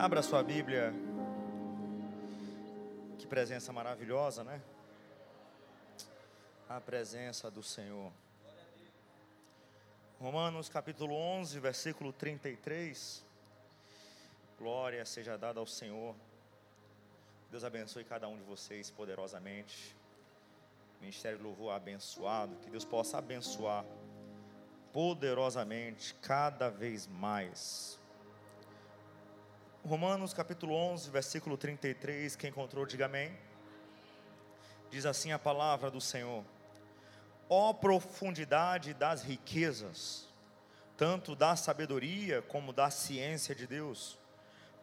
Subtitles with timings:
[0.00, 0.94] Abra sua Bíblia.
[3.18, 4.58] Que presença maravilhosa, né?
[6.66, 8.10] A presença do Senhor.
[10.18, 13.22] Romanos capítulo 11, versículo 33.
[14.58, 16.14] Glória seja dada ao Senhor.
[17.50, 19.94] Deus abençoe cada um de vocês poderosamente.
[20.98, 22.56] Ministério de Louvor abençoado.
[22.62, 23.84] Que Deus possa abençoar
[24.94, 27.99] poderosamente cada vez mais.
[29.84, 32.36] Romanos capítulo 11, versículo 33.
[32.36, 33.32] Quem encontrou, diga amém.
[34.90, 36.44] Diz assim a palavra do Senhor:
[37.48, 40.28] Ó profundidade das riquezas,
[40.96, 44.20] tanto da sabedoria como da ciência de Deus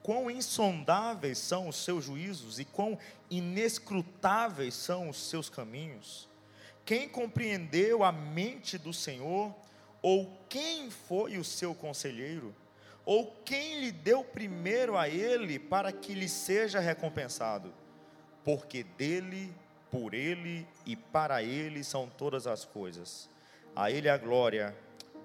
[0.08, 2.98] quão insondáveis são os seus juízos e quão
[3.30, 6.30] inescrutáveis são os seus caminhos.
[6.86, 9.54] Quem compreendeu a mente do Senhor,
[10.02, 12.56] ou quem foi o seu conselheiro,
[13.08, 17.74] ou quem lhe deu primeiro a ele para que lhe seja recompensado?
[18.44, 19.56] Porque dele,
[19.90, 23.30] por ele e para ele são todas as coisas.
[23.74, 24.76] A ele a glória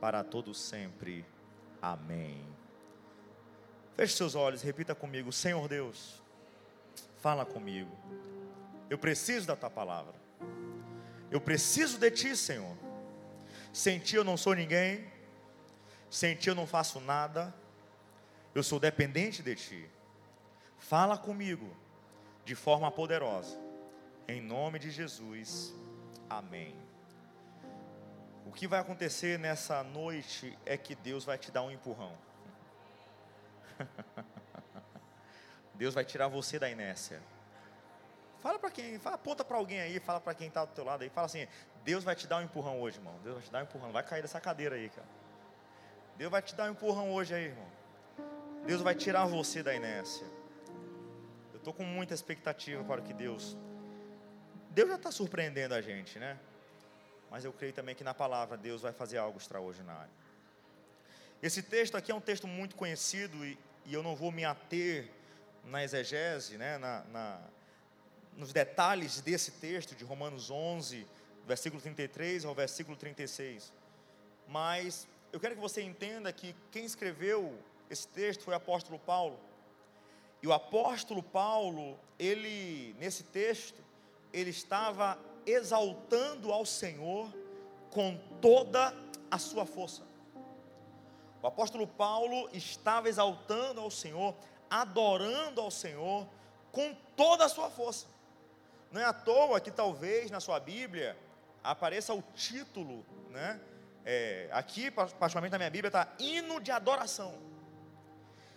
[0.00, 1.26] para todos sempre.
[1.82, 2.40] Amém.
[3.96, 6.22] Feche seus olhos, repita comigo: Senhor Deus,
[7.18, 7.90] fala comigo.
[8.88, 10.14] Eu preciso da tua palavra.
[11.32, 12.76] Eu preciso de ti, Senhor.
[13.72, 15.04] Sem ti eu não sou ninguém.
[16.08, 17.52] Sem ti eu não faço nada.
[18.54, 19.90] Eu sou dependente de ti.
[20.78, 21.74] Fala comigo
[22.44, 23.58] de forma poderosa.
[24.28, 25.74] Em nome de Jesus.
[26.28, 26.74] Amém.
[28.44, 32.12] O que vai acontecer nessa noite é que Deus vai te dar um empurrão.
[35.74, 37.22] Deus vai tirar você da inércia.
[38.40, 41.02] Fala para quem, fala, aponta para alguém aí, fala para quem está do teu lado
[41.02, 41.46] aí, fala assim:
[41.84, 43.14] Deus vai te dar um empurrão hoje, irmão.
[43.22, 45.08] Deus vai te dar um empurrão, vai cair dessa cadeira aí, cara.
[46.16, 47.81] Deus vai te dar um empurrão hoje aí, irmão.
[48.66, 50.26] Deus vai tirar você da inércia.
[51.52, 53.56] Eu estou com muita expectativa para que Deus.
[54.70, 56.38] Deus já está surpreendendo a gente, né?
[57.30, 60.10] Mas eu creio também que na palavra Deus vai fazer algo extraordinário.
[61.42, 65.10] Esse texto aqui é um texto muito conhecido e, e eu não vou me ater
[65.64, 67.40] na exegese, né, na, na,
[68.36, 71.06] nos detalhes desse texto de Romanos 11,
[71.46, 73.72] versículo 33 ao versículo 36.
[74.46, 77.58] Mas eu quero que você entenda que quem escreveu
[77.92, 79.38] esse texto foi o apóstolo Paulo.
[80.42, 83.84] E o apóstolo Paulo, ele, nesse texto,
[84.32, 87.30] ele estava exaltando ao Senhor
[87.90, 88.94] com toda
[89.30, 90.02] a sua força.
[91.42, 94.34] O apóstolo Paulo estava exaltando ao Senhor,
[94.70, 96.26] adorando ao Senhor
[96.70, 98.06] com toda a sua força.
[98.90, 101.14] Não é à toa que talvez na sua Bíblia
[101.62, 103.60] apareça o título, né?
[104.04, 107.51] É, aqui, particularmente na minha Bíblia, está hino de adoração.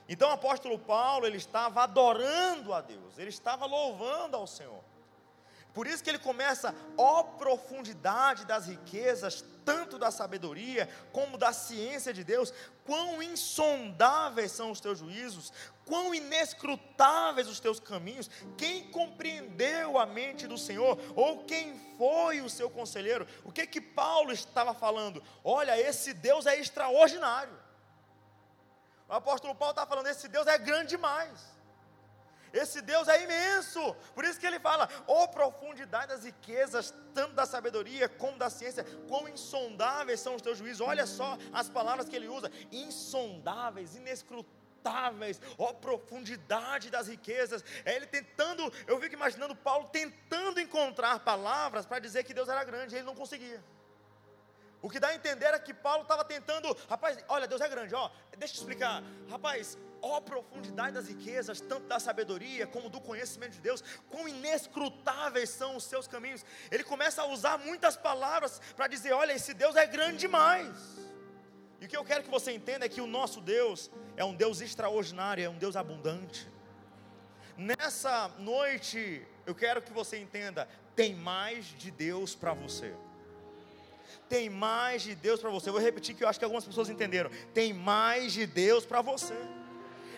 [0.07, 4.83] Então o apóstolo Paulo, ele estava adorando a Deus, ele estava louvando ao Senhor.
[5.75, 12.13] Por isso que ele começa, ó profundidade das riquezas, tanto da sabedoria como da ciência
[12.13, 12.53] de Deus,
[12.85, 15.51] quão insondáveis são os teus juízos,
[15.85, 18.29] quão inescrutáveis os teus caminhos.
[18.57, 23.27] Quem compreendeu a mente do Senhor, ou quem foi o seu conselheiro?
[23.43, 25.22] O que que Paulo estava falando?
[25.43, 27.64] Olha, esse Deus é extraordinário.
[29.07, 31.55] O apóstolo Paulo está falando: esse Deus é grande demais.
[32.51, 33.93] Esse Deus é imenso.
[34.13, 38.49] Por isso que ele fala: "Ó oh, profundidade das riquezas, tanto da sabedoria como da
[38.49, 40.88] ciência, quão insondáveis são os teus juízos".
[40.88, 47.63] Olha só as palavras que ele usa: insondáveis, inescrutáveis, ó oh, profundidade das riquezas.
[47.83, 52.63] É ele tentando, eu fico imaginando Paulo tentando encontrar palavras para dizer que Deus era
[52.63, 53.61] grande, ele não conseguia.
[54.85, 57.96] O que dá a entender é que Paulo estava tentando, rapaz, olha, Deus é grande,
[57.96, 58.07] ó,
[58.38, 63.62] deixa eu explicar, rapaz, ó profundidade das riquezas, tanto da sabedoria como do conhecimento de
[63.62, 66.46] Deus, quão inescrutáveis são os seus caminhos.
[66.69, 70.78] Ele começa a usar muitas palavras para dizer: olha, esse Deus é grande demais.
[71.81, 74.35] E o que eu quero que você entenda é que o nosso Deus é um
[74.35, 76.47] Deus extraordinário, é um Deus abundante.
[77.58, 82.96] Nessa noite, eu quero que você entenda: tem mais de Deus para você
[84.27, 85.72] tem mais de Deus para você.
[85.72, 87.29] Vou repetir que eu acho que algumas pessoas entenderam.
[87.53, 89.35] Tem mais de Deus para você.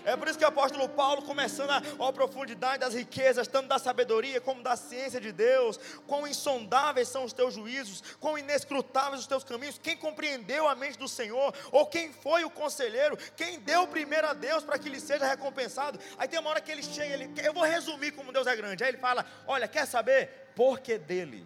[0.08, 3.78] É por isso que o apóstolo Paulo, começando a, a profundidade das riquezas, tanto da
[3.78, 5.78] sabedoria como da ciência de Deus,
[6.08, 10.98] quão insondáveis são os teus juízos, quão inescrutáveis os teus caminhos, quem compreendeu a mente
[10.98, 15.02] do Senhor, ou quem foi o conselheiro, quem deu primeiro a Deus para que lhe
[15.02, 16.00] seja recompensado.
[16.18, 18.86] Aí tem uma hora que ele chega, ele, eu vou resumir como Deus é grande.
[18.86, 20.54] Aí ele fala: Olha, quer saber?
[20.56, 21.46] Porque dele,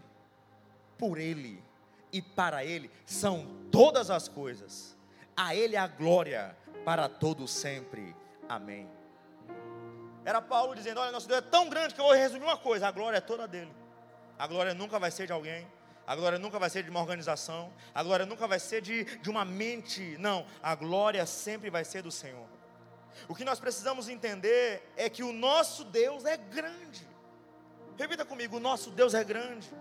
[1.00, 1.71] por ele
[2.12, 4.98] e para ele são todas as coisas.
[5.36, 8.16] A ele a glória para todo sempre.
[8.48, 8.90] Amém.
[10.26, 12.88] Era Paulo dizendo: Olha, nosso Deus é tão grande que eu vou resumir uma coisa:
[12.88, 13.72] a glória é toda dele.
[14.38, 15.68] A glória nunca vai ser de alguém.
[16.06, 17.72] A glória nunca vai ser de uma organização.
[17.94, 20.18] A glória nunca vai ser de, de uma mente.
[20.20, 20.46] Não.
[20.62, 22.48] A glória sempre vai ser do Senhor.
[23.28, 27.08] O que nós precisamos entender é que o nosso Deus é grande.
[27.98, 29.72] Repita comigo: o nosso Deus é grande.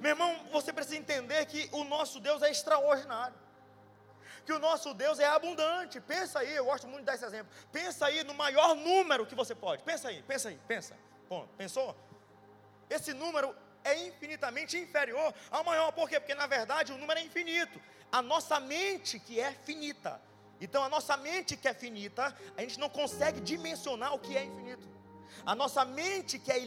[0.00, 3.34] Meu irmão, você precisa entender que o nosso Deus é extraordinário.
[4.44, 6.00] Que o nosso Deus é abundante.
[6.00, 7.52] Pensa aí, eu gosto muito de dar esse exemplo.
[7.72, 9.82] Pensa aí no maior número que você pode.
[9.82, 10.96] Pensa aí, pensa aí, pensa.
[11.28, 11.96] Bom, pensou?
[12.90, 15.92] Esse número é infinitamente inferior ao maior.
[15.92, 16.20] Por quê?
[16.20, 17.80] Porque na verdade o número é infinito.
[18.12, 20.20] A nossa mente que é finita.
[20.60, 24.44] Então a nossa mente que é finita, a gente não consegue dimensionar o que é
[24.44, 24.93] infinito.
[25.46, 26.58] A nossa mente que é,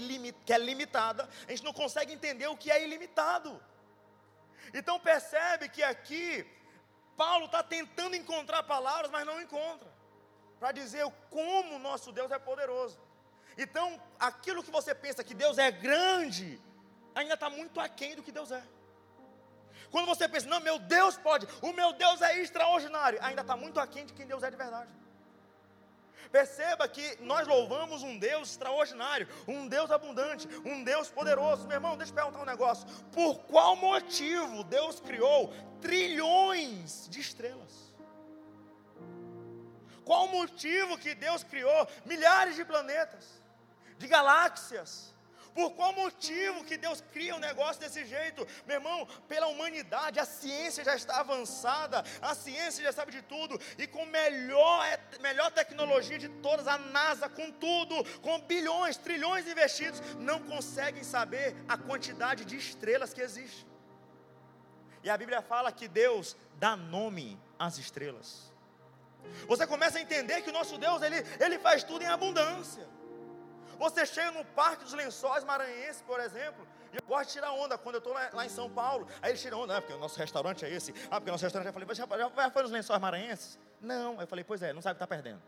[0.45, 3.59] que é limitada, a gente não consegue entender o que é ilimitado.
[4.73, 6.45] Então percebe que aqui
[7.15, 9.89] Paulo está tentando encontrar palavras, mas não encontra,
[10.59, 12.99] para dizer como nosso Deus é poderoso.
[13.57, 16.61] Então, aquilo que você pensa que Deus é grande,
[17.15, 18.63] ainda está muito aquém do que Deus é.
[19.89, 23.79] Quando você pensa, não, meu Deus pode, o meu Deus é extraordinário, ainda está muito
[23.79, 24.91] aquém de quem Deus é de verdade.
[26.31, 31.67] Perceba que nós louvamos um Deus extraordinário, um Deus abundante, um Deus poderoso.
[31.67, 37.87] Meu irmão, deixa eu perguntar um negócio: por qual motivo Deus criou trilhões de estrelas?
[40.03, 43.25] Qual o motivo que Deus criou milhares de planetas,
[43.97, 45.13] de galáxias?
[45.57, 48.45] Por qual motivo que Deus cria um negócio desse jeito?
[48.67, 53.59] Meu irmão, pela humanidade, a ciência já está avançada, a ciência já sabe de tudo,
[53.75, 54.85] e com melhor,
[55.19, 61.55] melhor tecnologia de todas, a NASA, com tudo, com bilhões, trilhões investidos, não conseguem saber
[61.67, 63.65] a quantidade de estrelas que existe.
[65.03, 68.53] E a Bíblia fala que Deus dá nome às estrelas.
[69.47, 72.87] Você começa a entender que o nosso Deus, ele, ele faz tudo em abundância.
[73.77, 77.77] Você chega no Parque dos Lençóis Maranhenses, por exemplo, e eu gosto de tirar onda
[77.77, 79.07] quando eu estou lá, lá, em São Paulo.
[79.21, 80.93] Aí eles tiram onda, ah, porque o nosso restaurante é esse.
[81.11, 81.67] Ah, porque o nosso restaurante.
[81.67, 83.59] Eu falei, já, já, já foi nos Lençóis Maranhenses?
[83.81, 84.19] Não.
[84.19, 85.41] Eu falei, pois é, não sabe o que está perdendo.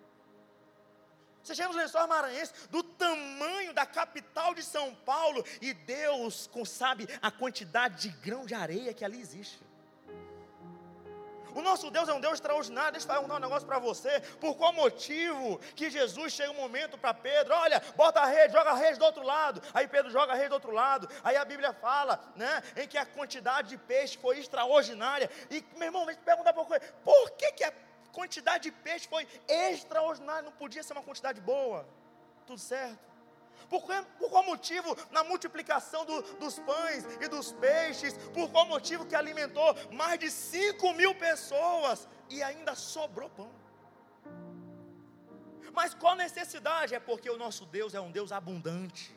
[1.41, 7.07] Você chega nos Lençóis Maranhenses, do tamanho da capital de São Paulo, e Deus sabe
[7.21, 9.68] a quantidade de grão de areia que ali existe.
[11.55, 12.93] O nosso Deus é um Deus extraordinário.
[12.93, 14.19] Deixa eu perguntar um negócio para você.
[14.39, 18.71] Por qual motivo que Jesus chega um momento para Pedro: olha, bota a rede, joga
[18.71, 19.61] a rede do outro lado.
[19.73, 21.09] Aí Pedro joga a rede do outro lado.
[21.23, 25.29] Aí a Bíblia fala, né, em que a quantidade de peixe foi extraordinária.
[25.49, 27.73] E, meu irmão, deixa eu perguntar para você: por que, que a
[28.11, 30.43] quantidade de peixe foi extraordinária?
[30.43, 31.87] Não podia ser uma quantidade boa?
[32.45, 33.08] Tudo certo?
[33.69, 33.81] Por,
[34.17, 38.13] por qual motivo na multiplicação do, dos pães e dos peixes?
[38.33, 43.51] Por qual motivo que alimentou mais de 5 mil pessoas e ainda sobrou pão?
[45.73, 46.95] Mas qual necessidade?
[46.95, 49.15] É porque o nosso Deus é um Deus abundante.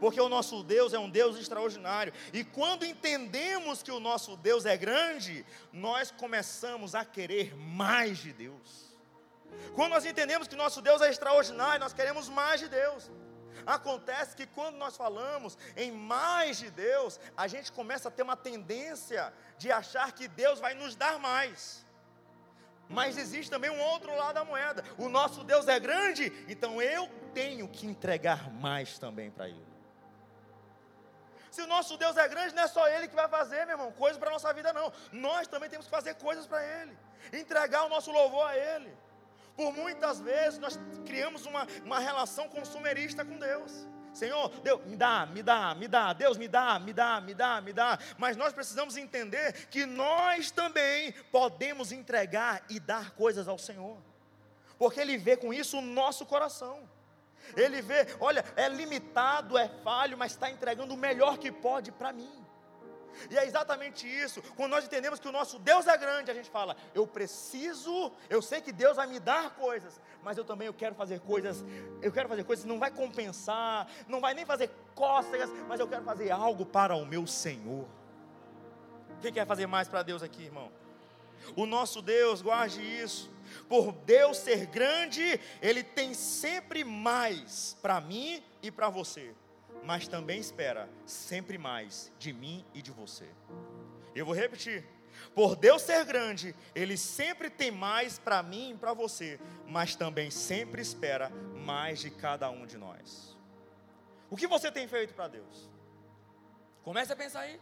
[0.00, 2.12] Porque o nosso Deus é um Deus extraordinário.
[2.32, 8.32] E quando entendemos que o nosso Deus é grande, nós começamos a querer mais de
[8.32, 8.91] Deus.
[9.74, 13.10] Quando nós entendemos que nosso Deus é extraordinário, nós queremos mais de Deus.
[13.66, 18.36] Acontece que quando nós falamos em mais de Deus, a gente começa a ter uma
[18.36, 21.86] tendência de achar que Deus vai nos dar mais.
[22.88, 24.84] Mas existe também um outro lado da moeda.
[24.98, 29.72] O nosso Deus é grande, então eu tenho que entregar mais também para Ele.
[31.50, 33.92] Se o nosso Deus é grande, não é só Ele que vai fazer, meu irmão,
[33.92, 34.92] coisas para a nossa vida, não.
[35.12, 36.96] Nós também temos que fazer coisas para Ele,
[37.32, 38.92] entregar o nosso louvor a Ele.
[39.56, 43.86] Por muitas vezes nós criamos uma, uma relação consumerista com Deus.
[44.12, 47.60] Senhor, Deus, me dá, me dá, me dá, Deus me dá, me dá, me dá,
[47.60, 47.98] me dá.
[48.18, 53.96] Mas nós precisamos entender que nós também podemos entregar e dar coisas ao Senhor,
[54.78, 56.88] porque Ele vê com isso o nosso coração.
[57.56, 62.12] Ele vê, olha, é limitado, é falho, mas está entregando o melhor que pode para
[62.12, 62.41] mim.
[63.30, 64.42] E é exatamente isso.
[64.56, 68.42] Quando nós entendemos que o nosso Deus é grande, a gente fala: eu preciso, eu
[68.42, 71.64] sei que Deus vai me dar coisas, mas eu também eu quero fazer coisas,
[72.00, 75.88] eu quero fazer coisas que não vai compensar, não vai nem fazer cócegas, mas eu
[75.88, 77.86] quero fazer algo para o meu Senhor.
[79.20, 80.70] Quem quer fazer mais para Deus aqui, irmão?
[81.56, 83.30] O nosso Deus, guarde isso.
[83.68, 89.34] Por Deus ser grande, Ele tem sempre mais para mim e para você
[89.82, 93.28] mas também espera sempre mais de mim e de você.
[94.14, 94.84] Eu vou repetir.
[95.34, 100.30] Por Deus ser grande, Ele sempre tem mais para mim e para você, mas também
[100.30, 101.30] sempre espera
[101.64, 103.36] mais de cada um de nós.
[104.30, 105.70] O que você tem feito para Deus?
[106.82, 107.60] Comece a pensar aí.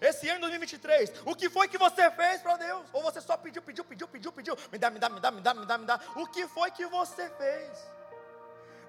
[0.00, 2.86] Esse ano 2023, o que foi que você fez para Deus?
[2.92, 5.40] Ou você só pediu, pediu, pediu, pediu, pediu, me dá, me dá, me dá, me
[5.40, 6.00] dá, me dá, me dá.
[6.16, 7.90] O que foi que você fez?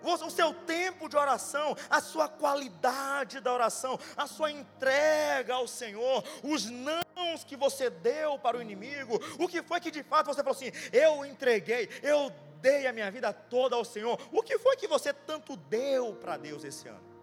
[0.06, 6.24] O seu tempo de oração, a sua qualidade da oração, a sua entrega ao Senhor,
[6.44, 10.44] os nãos que você deu para o inimigo, o que foi que de fato você
[10.44, 12.32] falou assim: eu entreguei, eu
[12.62, 14.20] dei a minha vida toda ao Senhor.
[14.32, 17.16] O que foi que você tanto deu para Deus esse ano?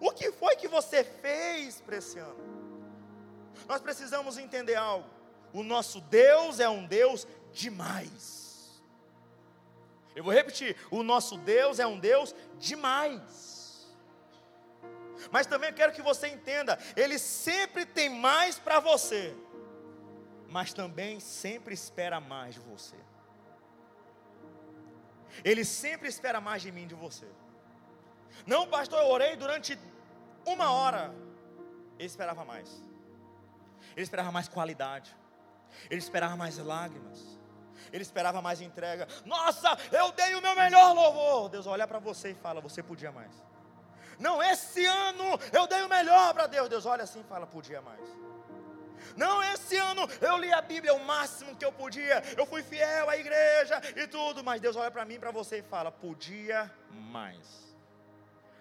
[0.00, 2.36] O que foi que você fez para esse ano?
[3.66, 5.08] Nós precisamos entender algo.
[5.52, 8.45] O nosso Deus é um Deus demais.
[10.16, 13.86] Eu vou repetir: o nosso Deus é um Deus demais.
[15.30, 19.36] Mas também quero que você entenda: Ele sempre tem mais para você,
[20.48, 22.96] mas também sempre espera mais de você.
[25.44, 27.26] Ele sempre espera mais de mim de você.
[28.46, 29.78] Não, pastor, eu orei durante
[30.46, 31.14] uma hora.
[31.98, 32.70] Ele esperava mais.
[33.94, 35.14] Ele esperava mais qualidade.
[35.90, 37.36] Ele esperava mais lágrimas
[37.92, 39.06] ele esperava mais entrega.
[39.24, 41.48] Nossa, eu dei o meu melhor louvor.
[41.48, 43.32] Deus olha para você e fala: Você podia mais.
[44.18, 46.68] Não, esse ano eu dei o melhor para Deus.
[46.68, 48.00] Deus olha assim e fala: Podia mais.
[49.16, 52.22] Não, esse ano eu li a Bíblia o máximo que eu podia.
[52.36, 54.42] Eu fui fiel à igreja e tudo.
[54.42, 57.66] Mas Deus olha para mim, para você e fala: Podia mais.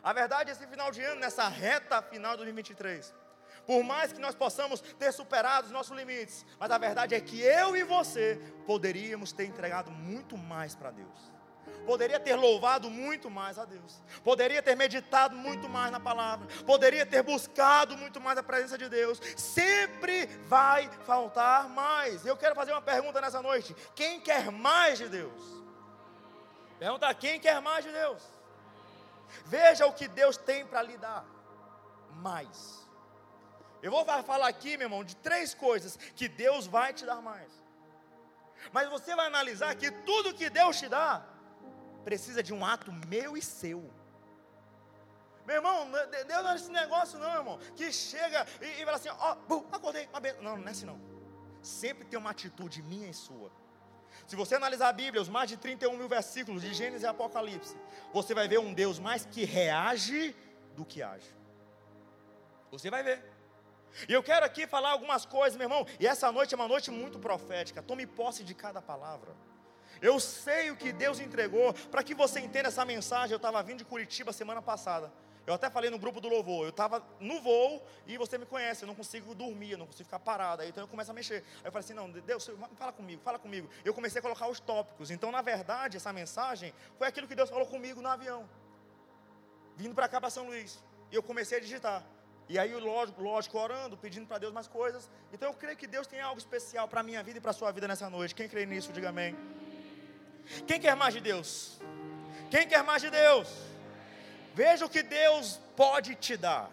[0.04, 3.25] A verdade, esse final de ano, nessa reta final de 2023
[3.66, 7.42] por mais que nós possamos ter superado os nossos limites, mas a verdade é que
[7.42, 11.36] eu e você poderíamos ter entregado muito mais para Deus.
[11.86, 17.06] Poderia ter louvado muito mais a Deus, poderia ter meditado muito mais na palavra, poderia
[17.06, 19.20] ter buscado muito mais a presença de Deus.
[19.38, 22.26] Sempre vai faltar mais.
[22.26, 25.42] Eu quero fazer uma pergunta nessa noite: quem quer mais de Deus?
[26.80, 28.22] Pergunta: quem quer mais de Deus?
[29.46, 31.24] Veja o que Deus tem para lhe dar:
[32.14, 32.85] mais.
[33.86, 37.52] Eu vou falar aqui, meu irmão, de três coisas que Deus vai te dar mais.
[38.74, 41.24] Mas você vai analisar que tudo que Deus te dá
[42.04, 43.82] precisa de um ato meu e seu.
[45.46, 45.88] Meu irmão,
[46.32, 47.60] Deus não é esse negócio, não, irmão.
[47.76, 49.38] Que chega e, e fala assim: Ó,
[49.72, 51.00] acordei, uma Não, não é assim, não.
[51.62, 53.52] Sempre tem uma atitude minha e sua.
[54.26, 57.78] Se você analisar a Bíblia, os mais de 31 mil versículos de Gênesis e Apocalipse,
[58.12, 60.36] você vai ver um Deus mais que reage
[60.76, 61.36] do que age.
[62.72, 63.35] Você vai ver.
[64.10, 65.86] E eu quero aqui falar algumas coisas, meu irmão.
[66.00, 67.82] E essa noite é uma noite muito profética.
[67.82, 69.34] Tome posse de cada palavra.
[70.02, 73.32] Eu sei o que Deus entregou para que você entenda essa mensagem.
[73.32, 75.12] Eu estava vindo de Curitiba semana passada.
[75.48, 76.66] Eu até falei no grupo do louvor.
[76.66, 78.84] Eu estava no voo e você me conhece.
[78.84, 80.64] Eu não consigo dormir, eu não consigo ficar parado.
[80.64, 81.44] Aí, então eu começo a mexer.
[81.64, 83.70] Aí eu falei assim: Não, Deus, fala comigo, fala comigo.
[83.84, 85.12] Eu comecei a colocar os tópicos.
[85.12, 88.50] Então, na verdade, essa mensagem foi aquilo que Deus falou comigo no avião,
[89.76, 90.84] vindo para cá para São Luís.
[91.12, 92.04] E eu comecei a digitar.
[92.48, 95.10] E aí, lógico, lógico, orando, pedindo para Deus mais coisas.
[95.34, 97.54] Então eu creio que Deus tem algo especial para a minha vida e para a
[97.54, 98.36] sua vida nessa noite.
[98.36, 99.36] Quem crê nisso, diga amém.
[100.68, 101.80] Quem quer mais de Deus?
[102.52, 103.50] Quem quer mais de Deus?
[104.54, 106.70] Veja o que Deus pode te dar.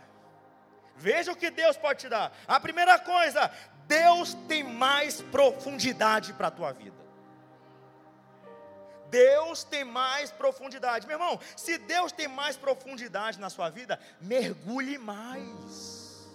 [0.94, 2.32] Veja o que Deus pode te dar.
[2.46, 3.50] A primeira coisa,
[3.86, 7.01] Deus tem mais profundidade para a tua vida.
[9.12, 11.06] Deus tem mais profundidade.
[11.06, 16.30] Meu irmão, se Deus tem mais profundidade na sua vida, mergulhe mais.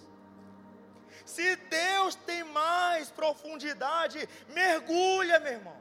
[1.26, 4.28] Se Deus tem mais profundidade,
[4.60, 5.76] mergulha, meu irmão.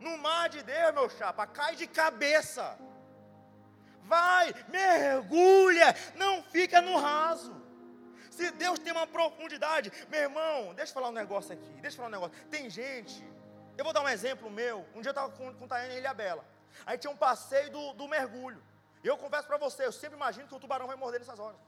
[0.00, 2.78] No mar de Deus, meu chapa, cai de cabeça.
[4.04, 7.54] Vai, mergulha, não fica no raso.
[8.30, 11.98] Se Deus tem uma profundidade, meu irmão, deixa eu falar um negócio aqui, deixa eu
[11.98, 12.36] falar um negócio.
[12.48, 13.22] Tem gente
[13.78, 14.80] eu vou dar um exemplo meu.
[14.94, 16.44] Um dia eu estava com, com o Tayane em Ilha Bela.
[16.84, 18.60] Aí tinha um passeio do, do mergulho.
[19.02, 21.58] E eu confesso para você, eu sempre imagino que o tubarão vai morder nessas horas.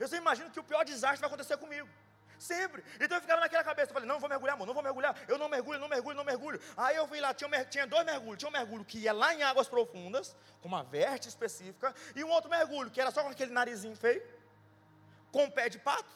[0.00, 1.88] Eu sempre imagino que o pior desastre vai acontecer comigo.
[2.38, 2.82] Sempre.
[3.00, 3.90] Então eu ficava naquela cabeça.
[3.90, 5.14] Eu falei, não, vou mergulhar, amor, não vou mergulhar.
[5.28, 6.60] Eu não mergulho, não mergulho, não mergulho.
[6.76, 8.38] Aí eu fui lá, tinha, tinha dois mergulhos.
[8.38, 12.30] Tinha um mergulho que ia lá em águas profundas, com uma verte específica, e um
[12.30, 14.22] outro mergulho, que era só com aquele narizinho feio,
[15.30, 16.12] com um pé de pato,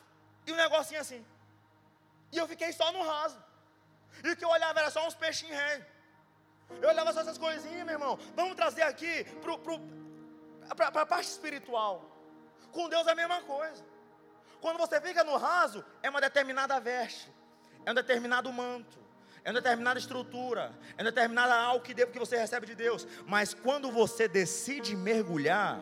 [0.47, 1.25] e um negocinho assim.
[2.33, 3.48] E eu fiquei só no raso.
[4.25, 5.87] E o que eu olhava era só uns peixinhos ré.
[6.83, 8.19] Eu olhava só essas coisinhas, meu irmão.
[8.35, 9.25] Vamos trazer aqui
[10.77, 12.05] para a parte espiritual.
[12.73, 13.85] Com Deus é a mesma coisa.
[14.61, 17.33] Quando você fica no raso, é uma determinada veste,
[17.87, 18.99] é um determinado manto,
[19.45, 23.07] é uma determinada estrutura, é uma determinada algo que você recebe de Deus.
[23.27, 25.81] Mas quando você decide mergulhar,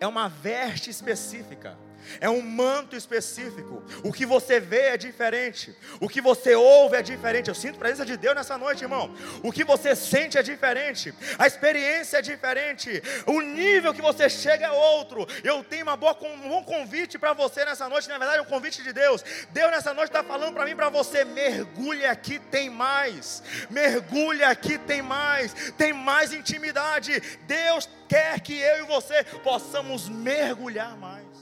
[0.00, 1.78] é uma veste específica,
[2.20, 3.82] é um manto específico.
[4.02, 5.76] O que você vê é diferente.
[6.00, 7.48] O que você ouve é diferente.
[7.48, 9.14] Eu sinto a presença de Deus nessa noite, irmão.
[9.42, 11.12] O que você sente é diferente.
[11.38, 13.02] A experiência é diferente.
[13.26, 15.26] O nível que você chega é outro.
[15.42, 18.08] Eu tenho uma boa, um bom convite para você nessa noite.
[18.08, 19.24] Na verdade, é um convite de Deus.
[19.50, 23.42] Deus nessa noite está falando para mim, para você: mergulhe aqui, tem mais.
[23.70, 25.72] Mergulhe aqui, tem mais.
[25.72, 27.20] Tem mais intimidade.
[27.46, 31.35] Deus quer que eu e você possamos mergulhar mais.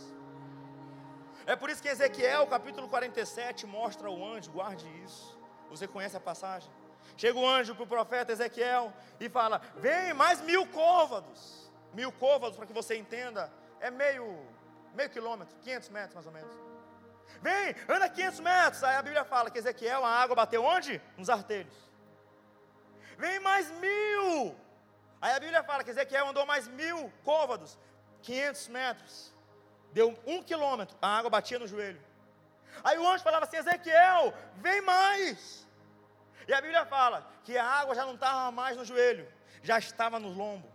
[1.47, 5.39] É por isso que Ezequiel, capítulo 47, mostra o anjo, guarde isso.
[5.69, 6.71] Você conhece a passagem?
[7.17, 11.71] Chega o anjo para o profeta Ezequiel e fala: Vem mais mil côvados.
[11.93, 14.45] Mil côvados, para que você entenda, é meio,
[14.95, 16.53] meio quilômetro, 500 metros mais ou menos.
[17.41, 18.83] Vem, anda 500 metros.
[18.83, 21.01] Aí a Bíblia fala que Ezequiel, a água bateu onde?
[21.17, 21.77] Nos artelhos.
[23.19, 24.57] Vem mais mil.
[25.21, 27.79] Aí a Bíblia fala que Ezequiel andou mais mil côvados,
[28.23, 29.34] 500 metros
[29.95, 32.03] deu um quilômetro, a água batia no joelho.
[32.83, 35.67] Aí o anjo falava assim: Ezequiel, vem mais.
[36.47, 39.27] E a Bíblia fala que a água já não estava mais no joelho,
[39.63, 40.71] já estava no lombo.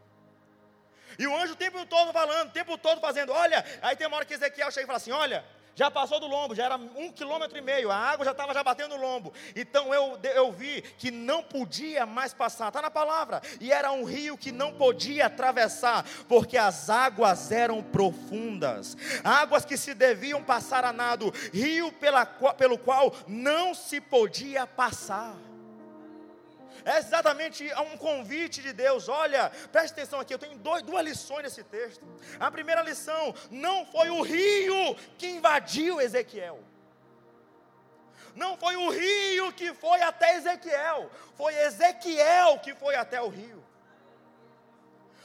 [1.19, 4.15] E o anjo o tempo todo falando, o tempo todo fazendo, olha, aí tem uma
[4.15, 5.45] hora que Ezequiel chega e fala assim: olha,
[5.79, 8.61] já passou do lombo, já era um quilômetro e meio, a água já estava já
[8.61, 9.31] batendo no lombo.
[9.55, 13.41] Então eu, eu vi que não podia mais passar, está na palavra.
[13.61, 19.77] E era um rio que não podia atravessar, porque as águas eram profundas, águas que
[19.77, 25.33] se deviam passar a nado, rio pela, pelo qual não se podia passar.
[26.85, 29.09] É exatamente um convite de Deus.
[29.09, 32.05] Olha, preste atenção aqui, eu tenho dois, duas lições nesse texto.
[32.39, 36.59] A primeira lição: não foi o rio que invadiu Ezequiel.
[38.35, 43.63] Não foi o rio que foi até Ezequiel, foi Ezequiel que foi até o rio.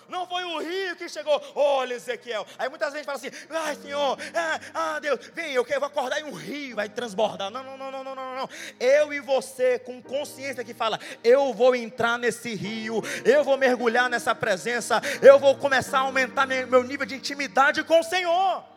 [0.08, 2.46] Não foi o rio que chegou, olha Ezequiel.
[2.58, 6.24] Aí muitas vezes fala assim: ai Senhor, ah, ah Deus, vem, eu quero, acordar em
[6.24, 7.50] um rio, vai transbordar.
[7.50, 8.48] Não, não, não, não, não, não, não.
[8.78, 14.08] Eu e você, com consciência que fala: eu vou entrar nesse rio, eu vou mergulhar
[14.08, 18.73] nessa presença, eu vou começar a aumentar meu nível de intimidade com o Senhor.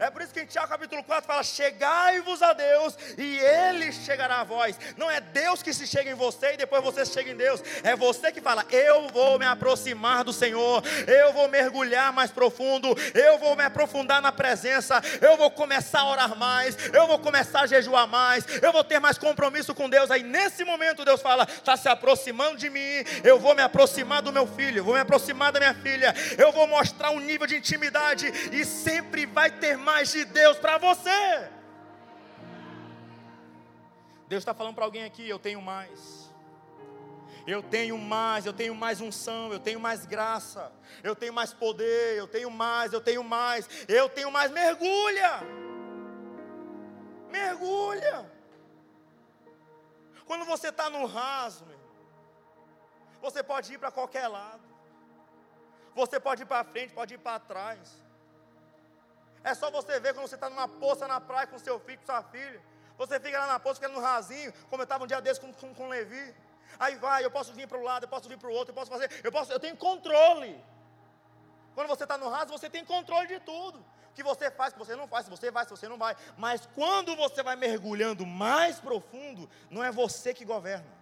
[0.00, 4.40] É por isso que em Tiago capítulo 4 fala: Chegai-vos a Deus e Ele chegará
[4.40, 4.78] a vós.
[4.96, 7.60] Não é Deus que se chega em você e depois você se chega em Deus.
[7.82, 12.94] É você que fala: Eu vou me aproximar do Senhor, eu vou mergulhar mais profundo,
[13.12, 17.62] eu vou me aprofundar na presença, eu vou começar a orar mais, eu vou começar
[17.62, 20.10] a jejuar mais, eu vou ter mais compromisso com Deus.
[20.10, 24.32] Aí nesse momento Deus fala: Está se aproximando de mim, eu vou me aproximar do
[24.32, 28.32] meu filho, vou me aproximar da minha filha, eu vou mostrar um nível de intimidade
[28.52, 31.50] e sempre vai ter mais mais de Deus para você.
[34.26, 36.28] Deus está falando para alguém aqui: eu tenho mais.
[37.46, 40.70] Eu tenho mais, eu tenho mais unção, eu tenho mais graça,
[41.02, 44.50] eu tenho mais poder, eu tenho mais, eu tenho mais, eu tenho mais.
[44.50, 45.32] Mergulha,
[47.30, 48.30] mergulha.
[50.26, 51.64] Quando você está no raso,
[53.22, 54.68] você pode ir para qualquer lado,
[55.94, 58.07] você pode ir para frente, pode ir para trás.
[59.44, 62.06] É só você ver quando você está numa poça na praia com seu filho, com
[62.06, 62.60] sua filha.
[62.96, 65.52] Você fica lá na poça, fica no rasinho, como eu estava um dia desse com,
[65.52, 66.34] com, com Levi.
[66.78, 68.74] Aí vai, eu posso vir para o lado, eu posso vir para o outro, eu
[68.74, 70.62] posso fazer, eu posso, eu tenho controle.
[71.74, 73.78] Quando você está no raso, você tem controle de tudo.
[74.10, 75.96] O que você faz, o que você não faz, se você vai, se você não
[75.96, 76.16] vai.
[76.36, 80.97] Mas quando você vai mergulhando mais profundo, não é você que governa.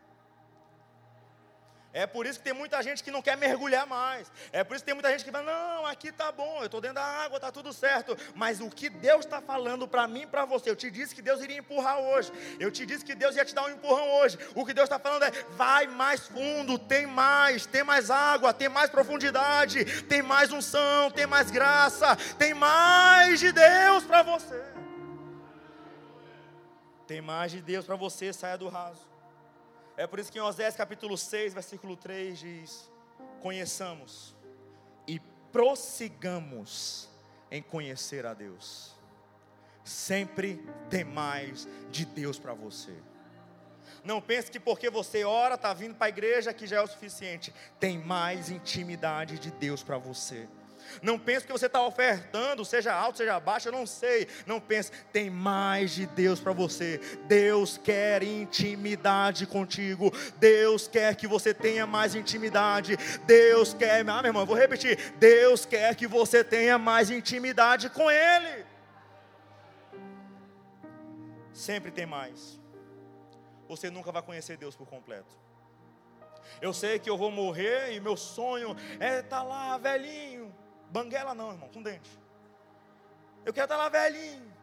[1.97, 4.31] É por isso que tem muita gente que não quer mergulhar mais.
[4.53, 6.79] É por isso que tem muita gente que fala: não, aqui tá bom, eu estou
[6.79, 8.15] dentro da água, tá tudo certo.
[8.35, 11.23] Mas o que Deus está falando para mim e para você, eu te disse que
[11.23, 12.31] Deus iria empurrar hoje.
[12.61, 14.39] Eu te disse que Deus ia te dar um empurrão hoje.
[14.55, 18.69] O que Deus está falando é: vai mais fundo, tem mais, tem mais água, tem
[18.69, 24.63] mais profundidade, tem mais unção, tem mais graça, tem mais de Deus para você.
[27.07, 29.16] Tem mais de Deus para você, saia do raso.
[29.97, 32.91] É por isso que em Osés capítulo 6, versículo 3 diz:
[33.41, 34.37] Conheçamos
[35.07, 35.19] e
[35.51, 37.09] prossigamos
[37.51, 38.95] em conhecer a Deus.
[39.83, 42.93] Sempre tem mais de Deus para você.
[44.05, 46.87] Não pense que porque você ora, está vindo para a igreja, que já é o
[46.87, 47.55] suficiente.
[47.81, 50.49] Tem mais intimidade de Deus para você.
[51.03, 54.29] Não pense que você está ofertando, seja alto, seja baixo, eu não sei.
[54.47, 57.01] Não pense, tem mais de Deus para você.
[57.25, 60.13] Deus quer intimidade contigo.
[60.39, 62.97] Deus quer que você tenha mais intimidade.
[63.27, 65.15] Deus quer, ah, meu irmão, eu vou repetir.
[65.19, 68.65] Deus quer que você tenha mais intimidade com Ele.
[71.53, 72.61] Sempre tem mais.
[73.69, 75.35] Você nunca vai conhecer Deus por completo.
[76.61, 80.55] Eu sei que eu vou morrer e meu sonho é estar tá lá velhinho
[80.91, 82.11] Banguela não, irmão, com dente.
[83.45, 84.55] Eu quero estar lá velhinho.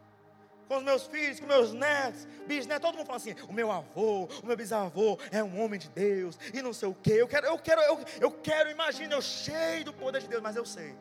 [0.68, 4.26] Com os meus filhos, com meus netos, bisnetos, todo mundo fala assim: o meu avô,
[4.42, 7.14] o meu bisavô é um homem de Deus, e não sei o quê.
[7.18, 10.56] Eu quero, eu quero, eu, eu quero, imagina, eu cheio do poder de Deus, mas
[10.56, 10.96] eu sei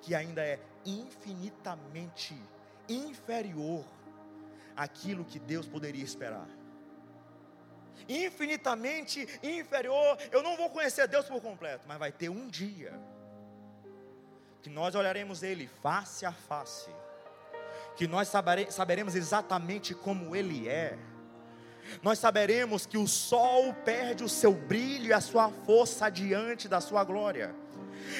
[0.00, 2.40] que ainda é infinitamente
[2.88, 3.84] inferior
[4.76, 6.48] àquilo que Deus poderia esperar
[8.08, 10.16] infinitamente inferior.
[10.30, 12.98] Eu não vou conhecer Deus por completo, mas vai ter um dia
[14.62, 16.90] que nós olharemos Ele face a face,
[17.96, 18.28] que nós
[18.70, 20.98] saberemos exatamente como Ele é.
[22.02, 26.80] Nós saberemos que o sol perde o seu brilho e a sua força diante da
[26.80, 27.54] sua glória.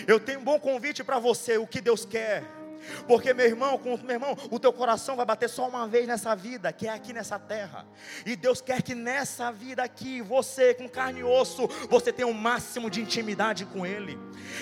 [0.06, 2.57] Eu tenho um bom convite para você, o que Deus quer
[3.06, 6.34] porque, meu irmão, com, meu irmão, o teu coração vai bater só uma vez nessa
[6.34, 7.86] vida, que é aqui nessa terra.
[8.24, 12.30] E Deus quer que nessa vida aqui, você, com carne e osso, você tenha o
[12.30, 14.18] um máximo de intimidade com Ele.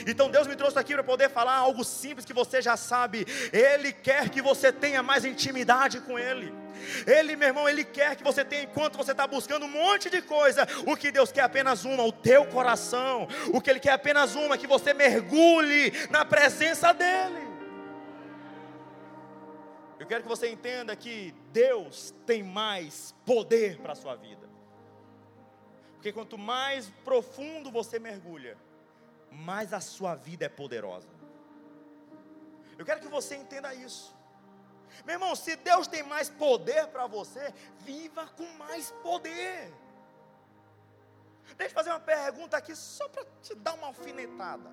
[0.06, 3.26] Então Deus me trouxe aqui para poder falar algo simples que você já sabe.
[3.52, 6.52] Ele quer que você tenha mais intimidade com Ele.
[7.06, 10.20] Ele, meu irmão, Ele quer que você tenha, enquanto você está buscando um monte de
[10.22, 13.28] coisa, o que Deus quer é apenas uma, o teu coração.
[13.52, 17.45] O que Ele quer é apenas uma, que você mergulhe na presença dEle.
[20.06, 24.48] Eu quero que você entenda que Deus tem mais poder para a sua vida.
[25.94, 28.56] Porque quanto mais profundo você mergulha,
[29.32, 31.08] mais a sua vida é poderosa.
[32.78, 34.14] Eu quero que você entenda isso.
[35.04, 39.74] Meu irmão, se Deus tem mais poder para você, viva com mais poder.
[41.56, 44.70] Deixa eu fazer uma pergunta aqui só para te dar uma alfinetada.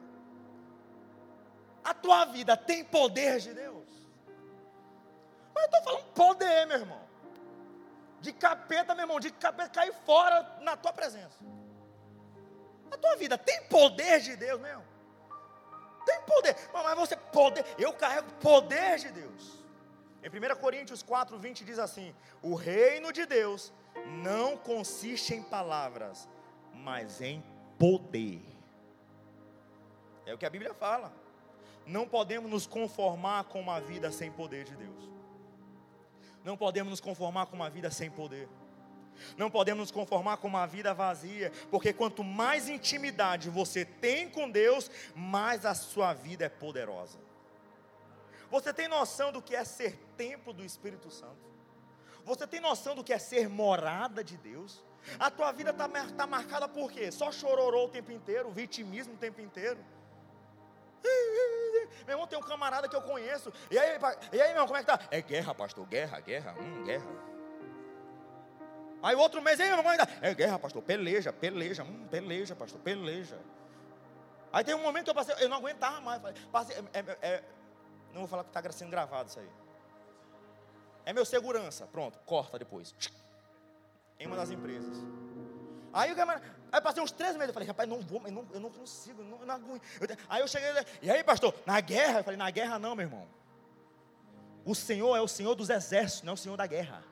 [1.84, 4.03] A tua vida tem poder de Deus?
[5.54, 7.02] Mas eu estou falando poder, meu irmão.
[8.22, 11.38] De capeta, meu irmão, de capeta cair fora na tua presença.
[12.92, 14.84] A tua vida tem poder de Deus mesmo?
[16.06, 16.56] Tem poder.
[16.72, 19.64] Mas você poder, eu carrego poder de Deus.
[20.24, 23.74] Em 1 Coríntios 4, 20 diz assim: O reino de Deus
[24.24, 26.30] não consiste em palavras,
[26.74, 27.44] mas em
[27.78, 28.42] poder.
[30.26, 31.14] É o que a Bíblia fala.
[31.86, 35.13] Não podemos nos conformar com uma vida sem poder de Deus.
[36.44, 38.50] Não podemos nos conformar com uma vida sem poder.
[39.38, 44.50] Não podemos nos conformar com uma vida vazia, porque quanto mais intimidade você tem com
[44.50, 47.20] Deus, mais a sua vida é poderosa.
[48.50, 51.54] Você tem noção do que é ser templo do Espírito Santo?
[52.26, 54.84] Você tem noção do que é ser morada de Deus?
[55.20, 57.12] A tua vida está tá marcada por quê?
[57.12, 59.80] Só chororou o tempo inteiro, vitimismo o tempo inteiro.
[62.06, 63.52] Meu irmão, tem um camarada que eu conheço.
[63.70, 63.98] E aí,
[64.32, 65.00] e aí, meu irmão, como é que tá?
[65.10, 65.86] É guerra, pastor.
[65.86, 67.06] Guerra, guerra, hum, guerra.
[69.02, 70.08] Aí outro mês, meu irmão, como é tá?
[70.22, 70.82] É guerra, pastor.
[70.82, 73.38] Peleja, peleja, hum, peleja, pastor, peleja.
[74.52, 76.22] Aí tem um momento que eu passei, eu não aguentava mais.
[76.52, 77.44] Passei, é, é, é,
[78.14, 79.50] não vou falar que está sendo gravado isso aí.
[81.06, 81.88] É meu segurança.
[81.88, 82.94] Pronto, corta depois.
[84.20, 84.98] Em uma das empresas.
[85.92, 88.48] Aí o camarada, aí passei uns três meses, eu falei, rapaz, não vou, eu não,
[88.52, 89.84] eu não consigo, não, eu não aguento.
[90.28, 90.70] aí eu cheguei,
[91.04, 92.20] e aí pastor, na guerra?
[92.20, 93.28] Eu falei, na guerra não, meu irmão.
[94.66, 97.04] O Senhor é o Senhor dos exércitos, não é o Senhor da guerra.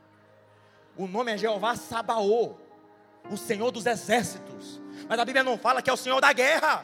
[0.98, 2.56] O nome é Jeová Sabaô,
[3.30, 4.82] o Senhor dos exércitos.
[5.08, 6.84] Mas a Bíblia não fala que é o Senhor da guerra.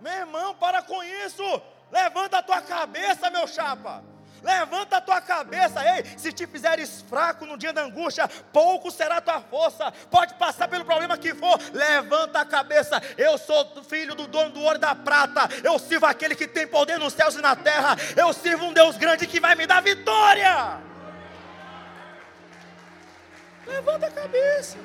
[0.00, 1.42] Meu irmão, para com isso.
[1.90, 4.11] Levanta a tua cabeça, meu chapa.
[4.42, 6.04] Levanta a tua cabeça, ei.
[6.16, 9.92] Se te fizeres fraco no dia da angústia, pouco será a tua força.
[10.10, 13.00] Pode passar pelo problema que for, levanta a cabeça.
[13.16, 15.48] Eu sou filho do dono do ouro e da prata.
[15.62, 17.96] Eu sirvo aquele que tem poder nos céus e na terra.
[18.16, 20.80] Eu sirvo um Deus grande que vai me dar vitória.
[23.64, 24.76] Levanta a cabeça.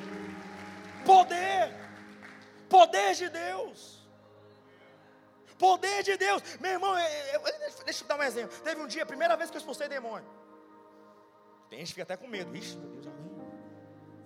[1.03, 1.73] Poder.
[2.69, 3.96] Poder de Deus.
[5.57, 6.41] Poder de Deus.
[6.59, 8.57] Meu irmão, eu, eu, deixa eu dar um exemplo.
[8.59, 10.27] Teve um dia, a primeira vez que eu expulsei demônio.
[11.69, 12.55] Tem gente que fica até com medo.
[12.55, 13.05] Ixi, meu Deus,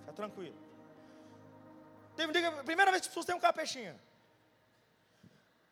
[0.00, 0.56] Fica tranquilo.
[2.14, 3.98] Teve um dia, a primeira vez que expulsei um capexinha.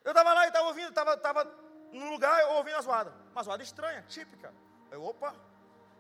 [0.03, 1.45] Eu estava lá e estava ouvindo, estava tava
[1.93, 3.15] num lugar, ouvindo a zoada.
[3.33, 4.53] Uma zoada estranha, típica.
[4.91, 5.35] Eu, opa,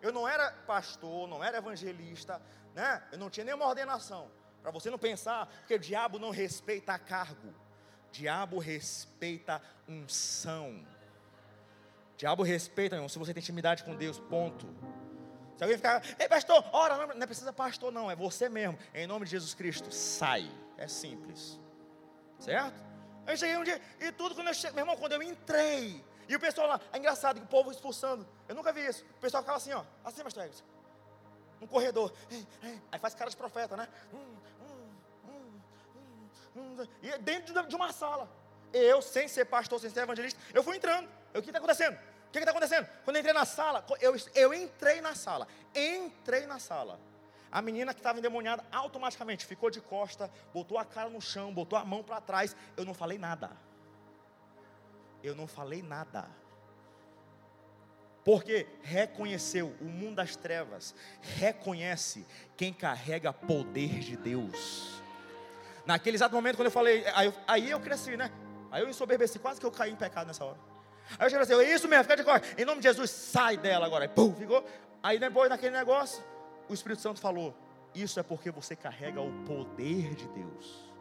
[0.00, 2.40] eu não era pastor, não era evangelista,
[2.74, 3.06] né?
[3.12, 4.30] Eu não tinha nenhuma ordenação.
[4.62, 7.54] Para você não pensar, porque o diabo não respeita cargo.
[8.12, 10.84] Diabo respeita unção.
[12.16, 14.66] Diabo respeita, irmão, se você tem intimidade com Deus, ponto.
[15.56, 18.78] Se alguém ficar, ei pastor, ora, não, não precisa pastor, não, é você mesmo.
[18.94, 20.50] Em nome de Jesus Cristo, sai.
[20.76, 21.58] É simples.
[22.38, 22.74] Certo?
[23.26, 26.34] Eu cheguei um dia, e tudo quando eu cheguei, meu irmão, quando eu entrei, e
[26.34, 28.26] o pessoal lá, é engraçado, o povo expulsando.
[28.48, 29.04] Eu nunca vi isso.
[29.16, 30.64] O pessoal ficava assim, ó, assim, pastor Eggs.
[31.60, 32.12] Um corredor.
[32.90, 33.88] Aí faz cara de profeta, né?
[34.14, 34.29] Hum,
[37.02, 38.28] e é dentro de uma sala.
[38.72, 41.08] Eu, sem ser pastor, sem ser evangelista, eu fui entrando.
[41.34, 41.98] O que está acontecendo?
[42.28, 42.88] O que está acontecendo?
[43.04, 47.00] Quando eu entrei na sala, eu, eu entrei na sala, entrei na sala.
[47.50, 51.76] A menina que estava endemoniada automaticamente ficou de costa, botou a cara no chão, botou
[51.76, 52.54] a mão para trás.
[52.76, 53.50] Eu não falei nada.
[55.22, 56.28] Eu não falei nada.
[58.24, 62.24] Porque reconheceu o mundo das trevas, reconhece
[62.56, 64.99] quem carrega poder de Deus.
[65.90, 68.30] Naquele exato momento, quando eu falei, aí eu, aí eu cresci, né?
[68.70, 70.56] Aí eu ensoberbeci, quase que eu caí em pecado nessa hora.
[71.18, 72.40] Aí eu cheguei assim, isso mesmo, fica de cor.
[72.56, 74.04] Em nome de Jesus, sai dela agora.
[74.04, 74.64] Aí, pum, ficou.
[75.02, 76.22] Aí depois naquele negócio,
[76.68, 77.52] o Espírito Santo falou:
[77.92, 80.92] Isso é porque você carrega o poder de Deus.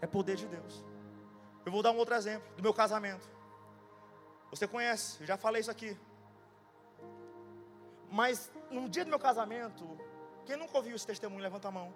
[0.00, 0.82] É poder de Deus.
[1.66, 3.28] Eu vou dar um outro exemplo do meu casamento.
[4.48, 5.94] Você conhece, eu já falei isso aqui.
[8.10, 9.86] Mas no dia do meu casamento,
[10.46, 11.92] quem nunca ouviu esse testemunho, levanta a mão.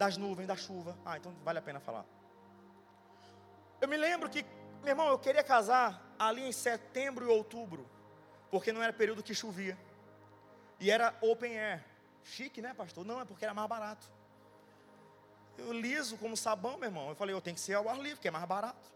[0.00, 0.96] Das nuvens, da chuva.
[1.04, 2.06] Ah, então vale a pena falar.
[3.82, 4.46] Eu me lembro que,
[4.80, 7.86] meu irmão, eu queria casar ali em setembro e outubro,
[8.50, 9.76] porque não era período que chovia.
[10.78, 11.84] E era open air.
[12.24, 13.04] Chique, né, pastor?
[13.04, 14.10] Não, é porque era mais barato.
[15.58, 17.10] Eu liso como sabão, meu irmão.
[17.10, 18.90] Eu falei, eu tenho que ser ao ar livre, que é mais barato.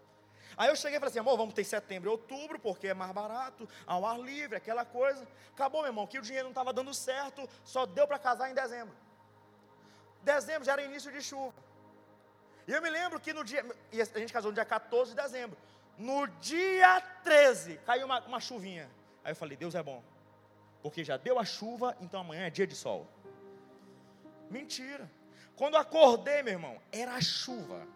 [0.57, 3.13] Aí eu cheguei e falei assim, amor, vamos ter setembro e outubro, porque é mais
[3.13, 5.29] barato, ao ar livre, aquela coisa.
[5.53, 8.55] Acabou, meu irmão, que o dinheiro não estava dando certo, só deu para casar em
[8.55, 8.97] dezembro.
[10.25, 11.55] Dezembro já era início de chuva.
[12.67, 15.23] E eu me lembro que no dia, e a gente casou no dia 14 de
[15.23, 15.57] dezembro.
[15.97, 18.91] No dia 13, caiu uma, uma chuvinha.
[19.23, 20.03] Aí eu falei, Deus é bom
[20.85, 23.09] porque já deu a chuva, então amanhã é dia de sol.
[24.51, 25.11] Mentira.
[25.57, 27.89] Quando acordei, meu irmão, era a chuva.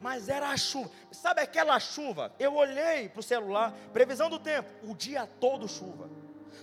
[0.00, 0.90] Mas era a chuva.
[1.12, 2.34] Sabe aquela chuva?
[2.38, 6.08] Eu olhei para o celular, previsão do tempo, o dia todo chuva.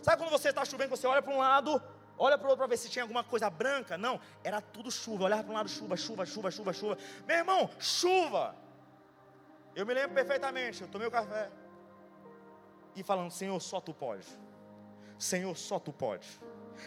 [0.02, 1.80] Sabe quando você está chovendo, você olha para um lado,
[2.18, 3.98] olha para o outro para ver se tinha alguma coisa branca?
[3.98, 5.26] Não, era tudo chuva.
[5.26, 6.98] Olhava para um lado, chuva, chuva, chuva, chuva, chuva.
[7.28, 8.56] Meu irmão, chuva.
[9.76, 10.82] Eu me lembro perfeitamente.
[10.82, 11.50] Eu tomei o café
[12.96, 14.26] e falando, Senhor, só tu pode.
[15.20, 16.28] Senhor, só tu pode.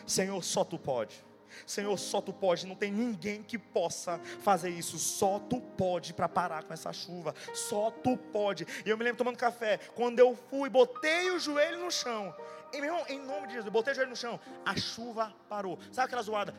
[0.06, 1.24] Senhor, só tu pode.
[1.66, 4.98] Senhor, só tu pode, não tem ninguém que possa fazer isso.
[4.98, 7.34] Só tu pode para parar com essa chuva.
[7.54, 8.66] Só tu pode.
[8.84, 12.34] E eu me lembro tomando café, quando eu fui, botei o joelho no chão.
[12.72, 14.38] E meu irmão, em nome de Jesus, botei o joelho no chão.
[14.64, 15.78] A chuva parou.
[15.92, 16.54] Sabe aquela zoada?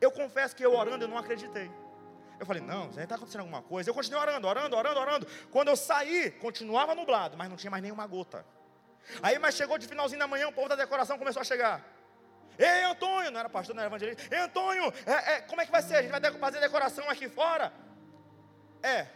[0.00, 1.70] Eu confesso que eu orando, eu não acreditei.
[2.38, 3.88] Eu falei, não, está acontecendo alguma coisa.
[3.88, 5.26] Eu continuei orando, orando, orando, orando.
[5.50, 8.44] Quando eu saí, continuava nublado, mas não tinha mais nenhuma gota.
[9.22, 11.84] Aí, mas chegou de finalzinho da manhã, o povo da decoração começou a chegar.
[12.58, 14.34] Ei, Antônio, não era pastor, não era evangelista.
[14.34, 15.96] Ei, Antônio, é, é, como é que vai ser?
[15.96, 17.72] A gente vai fazer decoração aqui fora?
[18.82, 19.06] É.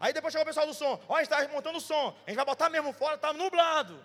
[0.00, 1.00] Aí depois chegou o pessoal do som.
[1.08, 2.16] Olha, a gente está montando o som.
[2.26, 4.04] A gente vai botar mesmo fora, está nublado.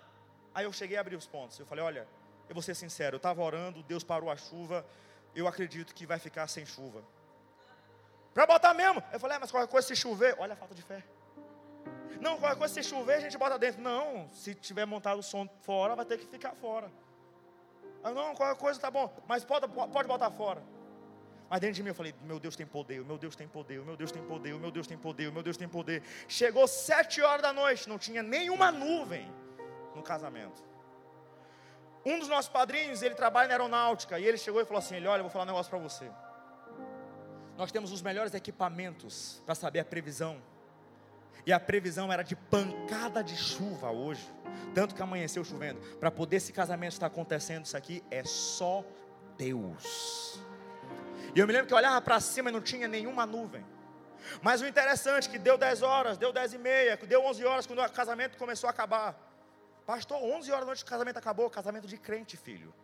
[0.54, 1.58] Aí eu cheguei a abrir os pontos.
[1.58, 2.06] Eu falei, olha,
[2.48, 4.86] eu vou ser sincero, eu estava orando, Deus parou a chuva.
[5.34, 7.02] Eu acredito que vai ficar sem chuva.
[8.32, 9.02] Para botar mesmo.
[9.12, 11.02] Eu falei, é, mas qualquer coisa se chover, olha a falta de fé.
[12.20, 13.80] Não, qualquer coisa se chover, a gente bota dentro.
[13.80, 16.90] Não, se tiver montado o som fora, vai ter que ficar fora.
[18.04, 20.62] Eu, não, qualquer coisa tá bom, mas pode, pode botar fora.
[21.48, 23.96] Mas dentro de mim eu falei, meu Deus tem poder, meu Deus tem poder, meu
[23.96, 26.02] Deus tem poder, meu Deus tem poder, meu Deus tem poder.
[26.28, 29.30] Chegou sete horas da noite, não tinha nenhuma nuvem
[29.94, 30.64] no casamento.
[32.04, 35.06] Um dos nossos padrinhos, ele trabalha na aeronáutica, e ele chegou e falou assim, ele,
[35.06, 36.10] olha, eu vou falar um negócio para você.
[37.56, 40.40] Nós temos os melhores equipamentos para saber a previsão.
[41.44, 44.32] E a previsão era de pancada de chuva hoje.
[44.74, 45.80] Tanto que amanheceu chovendo.
[45.98, 48.84] Para poder esse casamento estar acontecendo, isso aqui é só
[49.36, 50.40] Deus.
[51.34, 53.64] E eu me lembro que eu olhava para cima e não tinha nenhuma nuvem.
[54.42, 57.66] Mas o interessante é que deu 10 horas, deu 10 e meia, deu 11 horas
[57.66, 59.16] quando o casamento começou a acabar.
[59.84, 61.48] Pastor, 11 horas da noite o casamento acabou.
[61.48, 62.74] Casamento de crente, filho.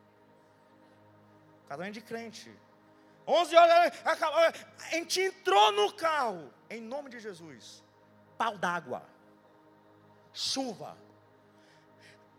[1.69, 2.53] Casamento de crente.
[3.27, 7.83] 11 horas, a gente entrou no carro, em nome de Jesus.
[8.43, 9.05] Pau d'água,
[10.33, 10.97] chuva.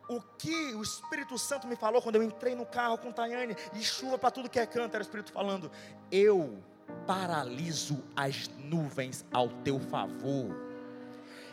[0.09, 3.81] O que o Espírito Santo me falou quando eu entrei no carro com Tayane, e
[3.81, 5.71] chuva para tudo que é canto, era o Espírito falando:
[6.11, 6.61] Eu
[7.07, 10.53] paraliso as nuvens ao teu favor.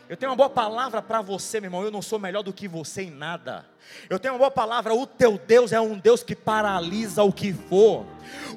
[0.09, 1.83] Eu tenho uma boa palavra para você, meu irmão.
[1.83, 3.65] Eu não sou melhor do que você em nada.
[4.09, 4.93] Eu tenho uma boa palavra.
[4.93, 8.05] O teu Deus é um Deus que paralisa o que for.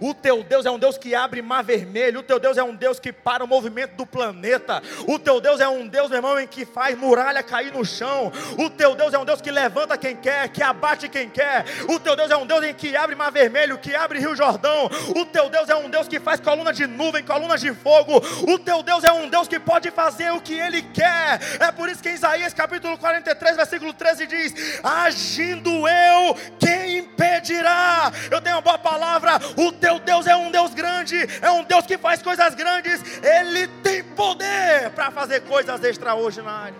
[0.00, 2.20] O teu Deus é um Deus que abre mar vermelho.
[2.20, 4.82] O teu Deus é um Deus que para o movimento do planeta.
[5.06, 8.32] O teu Deus é um Deus, meu irmão, em que faz muralha cair no chão.
[8.58, 11.64] O teu Deus é um Deus que levanta quem quer, que abate quem quer.
[11.88, 14.90] O teu Deus é um Deus em que abre mar vermelho, que abre rio Jordão.
[15.16, 18.22] O teu Deus é um Deus que faz coluna de nuvem, colunas de fogo.
[18.48, 21.40] O teu Deus é um Deus que pode fazer o que ele quer.
[21.60, 24.80] É por isso que em Isaías capítulo 43, versículo 13 diz:
[25.14, 28.10] Agindo eu, quem impedirá?
[28.28, 29.38] Eu tenho uma boa palavra.
[29.56, 33.68] O teu Deus é um Deus grande, é um Deus que faz coisas grandes, Ele
[33.80, 36.76] tem poder para fazer coisas extraordinárias.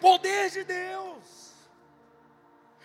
[0.00, 1.08] Poder de Deus.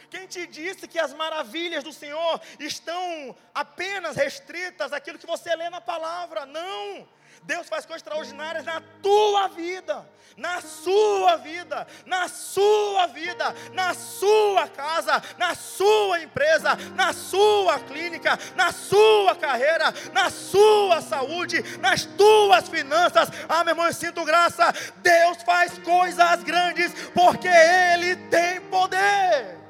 [0.10, 5.69] Quem te disse que as maravilhas do Senhor estão apenas restritas àquilo que você lê
[5.69, 6.48] na palavra?
[6.48, 7.08] Não.
[7.46, 14.68] Deus faz coisas extraordinárias na tua vida, na sua vida, na sua vida, na sua
[14.70, 22.70] casa, na sua empresa, na sua clínica, na sua carreira, na sua saúde, nas tuas
[22.70, 23.30] finanças.
[23.50, 24.72] Ah, meu irmão, eu sinto graça.
[24.98, 29.64] Deus faz coisas grandes porque Ele tem poder.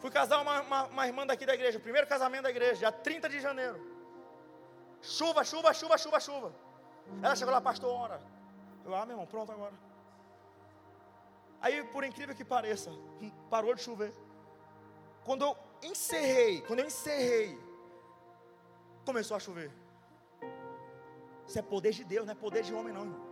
[0.00, 2.92] Fui casar uma, uma, uma irmã daqui da igreja, o primeiro casamento da igreja, dia
[2.92, 3.97] 30 de janeiro.
[5.02, 6.52] Chuva, chuva, chuva, chuva, chuva.
[7.22, 8.20] Ela chegou lá, pastor, ora.
[8.84, 9.74] Eu, ah, meu irmão, pronto agora.
[11.60, 12.90] Aí, por incrível que pareça,
[13.50, 14.12] parou de chover.
[15.24, 17.58] Quando eu encerrei, quando eu encerrei,
[19.04, 19.70] começou a chover.
[21.46, 23.28] Isso é poder de Deus, não é poder de homem, não, irmão.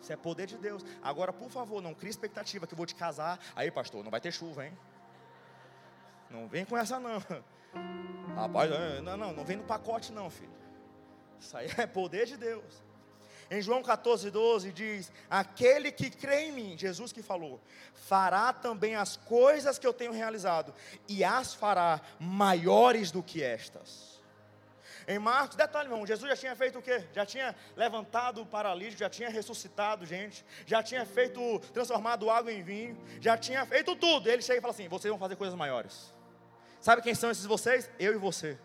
[0.00, 0.84] Isso é poder de Deus.
[1.02, 3.38] Agora, por favor, não crie expectativa que eu vou te casar.
[3.54, 4.76] Aí, pastor, não vai ter chuva, hein?
[6.28, 7.22] Não vem com essa, não.
[8.34, 8.70] Rapaz,
[9.02, 10.61] não, não, não vem no pacote, não, filho.
[11.42, 12.82] Isso aí é poder de Deus.
[13.50, 17.60] Em João 14, 12 diz: Aquele que crê em mim, Jesus que falou,
[17.92, 20.72] fará também as coisas que eu tenho realizado,
[21.06, 24.22] e as fará maiores do que estas.
[25.06, 27.04] Em Marcos, detalhe, irmão, Jesus já tinha feito o quê?
[27.12, 32.62] Já tinha levantado o paralítico, já tinha ressuscitado gente, já tinha feito, transformado água em
[32.62, 34.30] vinho, já tinha feito tudo.
[34.30, 36.14] Ele chega e fala assim: vocês vão fazer coisas maiores.
[36.80, 37.90] Sabe quem são esses vocês?
[37.98, 38.58] Eu e você.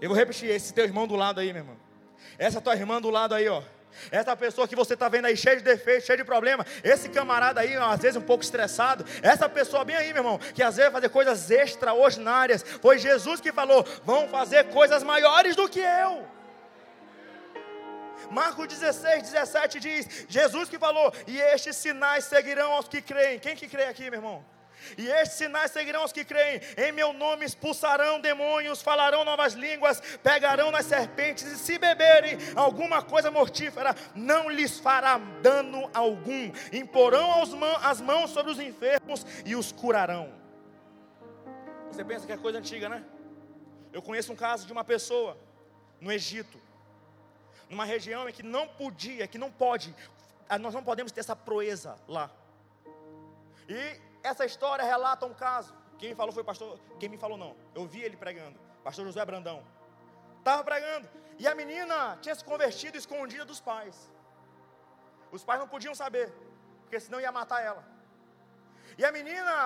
[0.00, 1.85] Eu vou repetir, esse teu irmão do lado aí, meu irmão.
[2.38, 3.62] Essa tua irmã do lado aí, ó.
[4.10, 7.60] Essa pessoa que você está vendo aí cheia de defeitos, cheia de problema, esse camarada
[7.60, 10.92] aí, às vezes um pouco estressado, essa pessoa bem aí, meu irmão, que às vezes
[10.92, 16.26] vai fazer coisas extraordinárias, foi Jesus que falou: vão fazer coisas maiores do que eu.
[18.30, 23.38] Marcos 16, 17 diz: Jesus que falou, e estes sinais seguirão aos que creem.
[23.38, 24.55] Quem que crê aqui, meu irmão?
[24.96, 26.60] E estes sinais seguirão os que creem.
[26.76, 33.02] Em meu nome expulsarão demônios, falarão novas línguas, pegarão nas serpentes, e se beberem alguma
[33.02, 36.52] coisa mortífera, não lhes fará dano algum.
[36.72, 37.42] Imporão
[37.82, 40.32] as mãos sobre os enfermos e os curarão.
[41.90, 43.04] Você pensa que é coisa antiga, né?
[43.92, 45.38] Eu conheço um caso de uma pessoa
[46.00, 46.60] no Egito,
[47.70, 49.94] numa região em que não podia, que não pode,
[50.60, 52.30] nós não podemos ter essa proeza lá.
[53.68, 55.72] E essa história relata um caso.
[56.00, 56.78] Quem falou foi o pastor.
[57.00, 57.52] Quem me falou não.
[57.74, 58.58] Eu vi ele pregando.
[58.86, 59.58] Pastor José Brandão.
[60.38, 61.08] Estava pregando.
[61.38, 63.96] E a menina tinha se convertido escondida dos pais.
[65.36, 66.28] Os pais não podiam saber.
[66.82, 67.82] Porque senão ia matar ela.
[68.98, 69.56] E a menina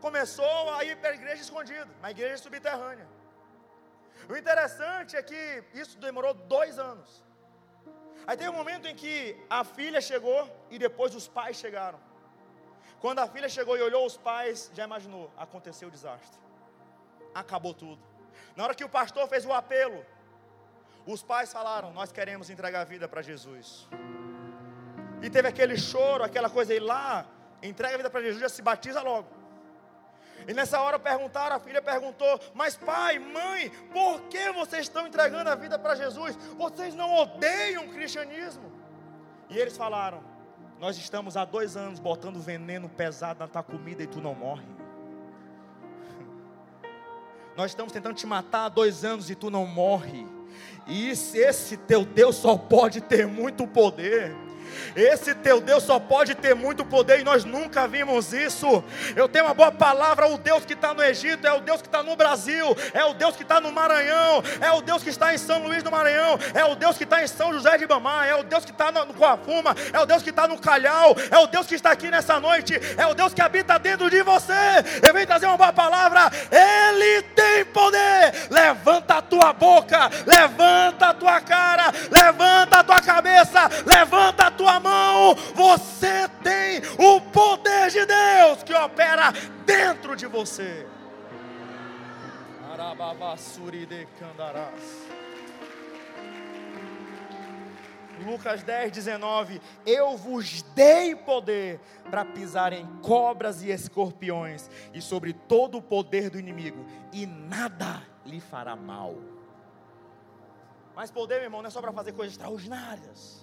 [0.00, 1.90] começou a ir para a igreja escondida.
[2.02, 3.08] Na igreja subterrânea.
[4.28, 7.24] O interessante é que isso demorou dois anos.
[8.26, 9.14] Aí tem um momento em que
[9.48, 12.09] a filha chegou e depois os pais chegaram.
[13.00, 16.38] Quando a filha chegou e olhou os pais, já imaginou, aconteceu o desastre.
[17.34, 18.00] Acabou tudo.
[18.54, 20.04] Na hora que o pastor fez o apelo,
[21.06, 23.88] os pais falaram: Nós queremos entregar a vida para Jesus.
[25.22, 27.26] E teve aquele choro, aquela coisa aí lá,
[27.62, 29.28] entrega a vida para Jesus, já se batiza logo.
[30.48, 35.48] E nessa hora perguntaram, a filha perguntou: Mas pai, mãe, por que vocês estão entregando
[35.48, 36.36] a vida para Jesus?
[36.56, 38.70] Vocês não odeiam o cristianismo?
[39.48, 40.22] E eles falaram:
[40.80, 44.64] nós estamos há dois anos botando veneno pesado na tua comida e tu não morre.
[47.54, 50.26] Nós estamos tentando te matar há dois anos e tu não morre.
[50.86, 54.34] E esse teu Deus só pode ter muito poder.
[54.94, 58.82] Esse teu Deus só pode ter muito poder e nós nunca vimos isso.
[59.16, 61.88] Eu tenho uma boa palavra: o Deus que está no Egito é o Deus que
[61.88, 65.34] está no Brasil, é o Deus que está no Maranhão, é o Deus que está
[65.34, 68.26] em São Luís do Maranhão, é o Deus que está em São José de Ibamá,
[68.26, 71.38] é o Deus que está no Coafuma, é o Deus que está no Calhau, é
[71.38, 74.52] o Deus que está aqui nessa noite, é o Deus que habita dentro de você.
[75.06, 78.48] Eu venho trazer uma boa palavra: Ele tem poder.
[78.50, 84.59] Levanta a tua boca, levanta a tua cara, levanta a tua cabeça, levanta a tua
[84.60, 89.32] tua mão, você tem o poder de Deus que opera
[89.64, 90.86] dentro de você.
[98.22, 101.80] Lucas 10, 19: Eu vos dei poder
[102.10, 106.84] para pisar em cobras e escorpiões e sobre todo o poder do inimigo,
[107.14, 109.14] e nada lhe fará mal.
[110.94, 113.39] Mas poder, meu irmão, não é só para fazer coisas extraordinárias.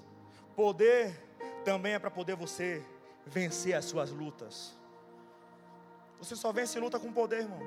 [0.58, 1.16] Poder
[1.64, 2.84] também é para poder você
[3.28, 4.76] vencer as suas lutas.
[6.18, 7.60] Você só vence luta com poder, irmão.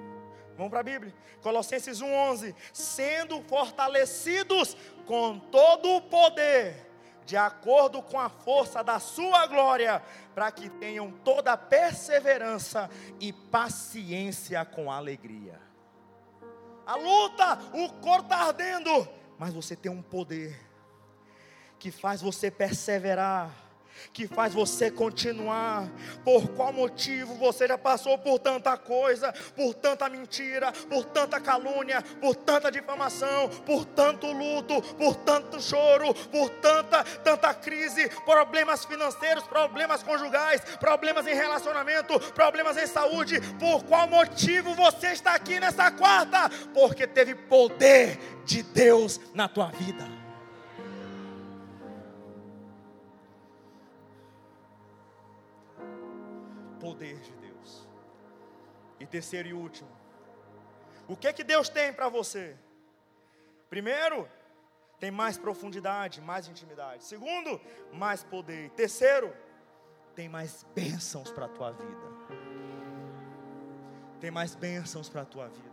[0.57, 1.15] Vamos para a Bíblia.
[1.41, 4.77] Colossenses 1:11, sendo fortalecidos
[5.07, 6.85] com todo o poder,
[7.25, 10.03] de acordo com a força da sua glória,
[10.35, 15.61] para que tenham toda perseverança e paciência com alegria.
[16.85, 20.70] A luta, o corpo está ardendo, mas você tem um poder
[21.81, 23.51] que faz você perseverar
[24.13, 25.89] que faz você continuar.
[26.25, 32.03] Por qual motivo você já passou por tanta coisa, por tanta mentira, por tanta calúnia,
[32.21, 39.45] por tanta difamação, por tanto luto, por tanto choro, por tanta tanta crise, problemas financeiros,
[39.45, 43.41] problemas conjugais, problemas em relacionamento, problemas em saúde.
[43.59, 46.49] Por qual motivo você está aqui nessa quarta?
[46.75, 50.30] Porque teve poder de Deus na tua vida.
[56.81, 57.89] Poder de Deus.
[58.99, 59.89] E terceiro e último,
[61.09, 62.57] o que que Deus tem para você?
[63.69, 64.29] Primeiro,
[64.99, 67.05] tem mais profundidade, mais intimidade.
[67.05, 67.61] Segundo,
[67.93, 68.71] mais poder.
[68.71, 69.33] Terceiro,
[70.15, 72.07] tem mais bênçãos para a tua vida.
[74.21, 75.71] Tem mais bênçãos para a tua vida.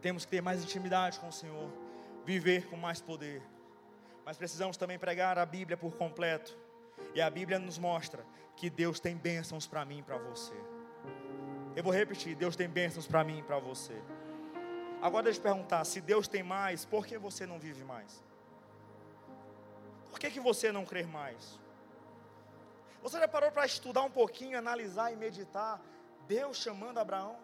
[0.00, 1.70] Temos que ter mais intimidade com o Senhor,
[2.24, 3.42] viver com mais poder.
[4.24, 6.56] Mas precisamos também pregar a Bíblia por completo
[7.14, 8.24] e a Bíblia nos mostra
[8.56, 10.54] que Deus tem bênçãos para mim e para você.
[11.74, 14.00] Eu vou repetir: Deus tem bênçãos para mim e para você.
[15.00, 18.22] Agora deixa eu te perguntar: se Deus tem mais, por que você não vive mais?
[20.10, 21.58] Por que, que você não crê mais?
[23.02, 25.80] Você já parou para estudar um pouquinho, analisar e meditar
[26.26, 27.36] Deus chamando Abraão?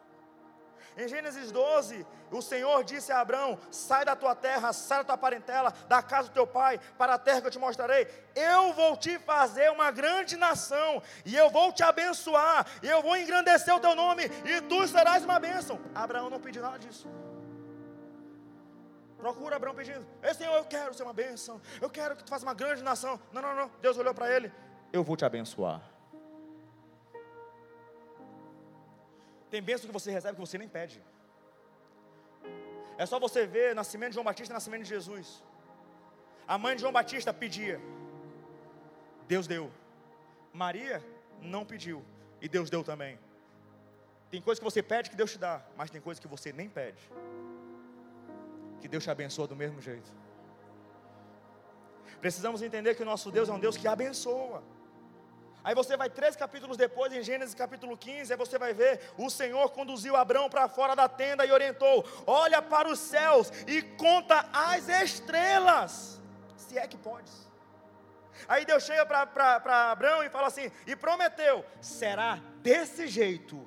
[0.96, 5.18] Em Gênesis 12, o Senhor disse a Abraão: Sai da tua terra, sai da tua
[5.18, 8.06] parentela, da casa do teu pai, para a terra que eu te mostrarei.
[8.34, 13.16] Eu vou te fazer uma grande nação, e eu vou te abençoar, e eu vou
[13.16, 15.80] engrandecer o teu nome, e tu serás uma bênção.
[15.94, 17.08] Abraão não pediu nada disso.
[19.16, 22.44] Procura Abraão pedindo: Ei Senhor, eu quero ser uma bênção, eu quero que tu faça
[22.44, 23.18] uma grande nação.
[23.32, 23.70] Não, não, não.
[23.80, 24.52] Deus olhou para ele:
[24.92, 25.93] Eu vou te abençoar.
[29.54, 31.00] Tem bênção que você recebe que você nem pede.
[33.02, 35.28] É só você ver nascimento de João Batista e nascimento de Jesus.
[36.54, 37.76] A mãe de João Batista pedia.
[39.28, 39.70] Deus deu.
[40.52, 40.96] Maria
[41.40, 42.04] não pediu.
[42.42, 43.16] E Deus deu também.
[44.28, 46.68] Tem coisa que você pede que Deus te dá, mas tem coisa que você nem
[46.68, 47.02] pede.
[48.80, 50.10] Que Deus te abençoa do mesmo jeito.
[52.20, 54.64] Precisamos entender que o nosso Deus é um Deus que abençoa.
[55.64, 59.30] Aí você vai três capítulos depois, em Gênesis capítulo 15, aí você vai ver: o
[59.30, 64.46] Senhor conduziu Abraão para fora da tenda e orientou: olha para os céus e conta
[64.52, 66.20] as estrelas,
[66.56, 67.32] se é que podes.
[68.46, 73.66] Aí Deus chega para Abraão e fala assim: e prometeu: será desse jeito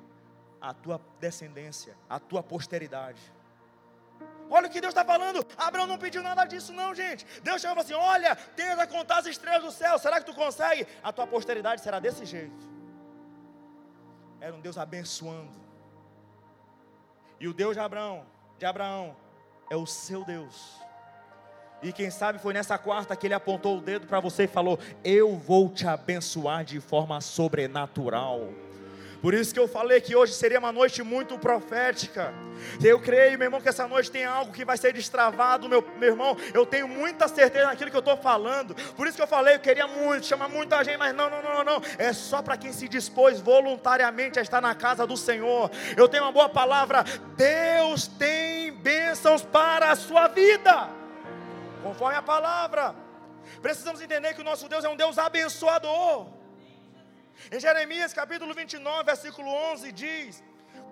[0.60, 3.20] a tua descendência, a tua posteridade.
[4.50, 5.46] Olha o que Deus está falando.
[5.56, 7.26] Abraão não pediu nada disso, não, gente.
[7.42, 9.98] Deus chama assim: olha, tenta contar as estrelas do céu.
[9.98, 10.86] Será que tu consegue?
[11.02, 12.66] A tua posteridade será desse jeito.
[14.40, 15.58] Era um Deus abençoando.
[17.40, 18.26] E o Deus de Abraão,
[18.58, 19.16] de Abraão,
[19.70, 20.78] é o seu Deus.
[21.80, 24.78] E quem sabe foi nessa quarta que ele apontou o dedo para você e falou:
[25.04, 28.48] Eu vou te abençoar de forma sobrenatural.
[29.20, 32.32] Por isso que eu falei que hoje seria uma noite muito profética.
[32.82, 36.10] Eu creio, meu irmão, que essa noite tem algo que vai ser destravado, meu, meu
[36.10, 36.36] irmão.
[36.54, 38.74] Eu tenho muita certeza naquilo que eu estou falando.
[38.94, 41.64] Por isso que eu falei, eu queria muito, chamar muita gente, mas não, não, não,
[41.64, 41.82] não.
[41.98, 45.70] É só para quem se dispôs voluntariamente a estar na casa do Senhor.
[45.96, 47.04] Eu tenho uma boa palavra.
[47.36, 50.90] Deus tem bênçãos para a sua vida.
[51.82, 52.94] Conforme a palavra.
[53.60, 56.37] Precisamos entender que o nosso Deus é um Deus abençoador.
[57.50, 60.42] Em Jeremias capítulo 29, versículo 11 diz: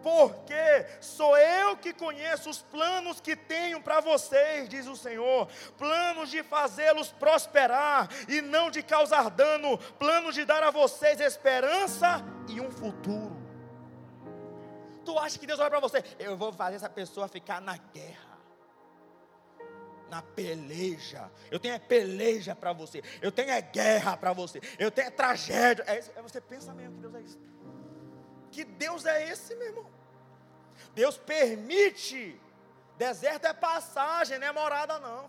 [0.03, 6.31] porque sou eu que conheço os planos que tenho para vocês, diz o Senhor, planos
[6.31, 12.61] de fazê-los prosperar e não de causar dano, planos de dar a vocês esperança e
[12.61, 13.37] um futuro.
[15.05, 16.05] Tu acha que Deus olha para você?
[16.21, 18.26] Eu vou fazer essa pessoa ficar na guerra
[20.11, 21.31] na peleja.
[21.51, 23.03] Eu tenho é peleja para você.
[23.21, 24.61] Eu tenho é guerra para você.
[24.79, 25.85] Eu tenho é tragédia.
[25.87, 27.41] É, isso, é você pensa mesmo que Deus é isso.
[28.51, 29.87] Que Deus é esse, meu irmão?
[30.95, 32.41] Deus permite.
[32.97, 35.29] Deserto é passagem, não é morada não.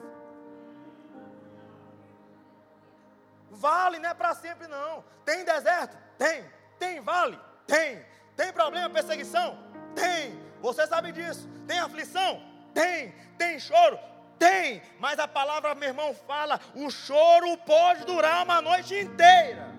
[3.50, 5.04] Vale não é para sempre não.
[5.26, 5.98] Tem deserto?
[6.18, 6.46] Tem.
[6.80, 7.40] Tem vale?
[7.66, 8.06] Tem.
[8.36, 9.58] Tem problema, perseguição?
[9.96, 10.40] Tem.
[10.62, 11.50] Você sabe disso.
[11.68, 12.42] Tem aflição?
[12.74, 13.12] Tem.
[13.38, 14.00] Tem choro?
[14.38, 19.74] Tem, mas a palavra, meu irmão, fala: o choro pode durar uma noite inteira,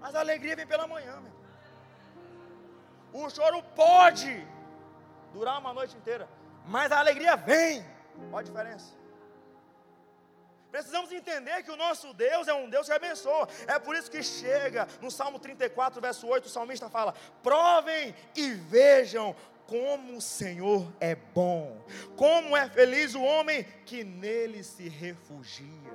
[0.00, 1.32] mas a alegria vem pela manhã, meu.
[3.24, 4.46] O choro pode
[5.32, 6.28] durar uma noite inteira,
[6.66, 7.84] mas a alegria vem.
[8.30, 9.02] Qual a diferença?
[10.72, 13.46] Precisamos entender que o nosso Deus é um Deus que abençoa.
[13.66, 18.52] É por isso que chega no Salmo 34, verso 8, o salmista fala: Provem e
[18.52, 19.36] vejam
[19.72, 21.82] como o Senhor é bom,
[22.14, 25.90] como é feliz o homem que nele se refugia.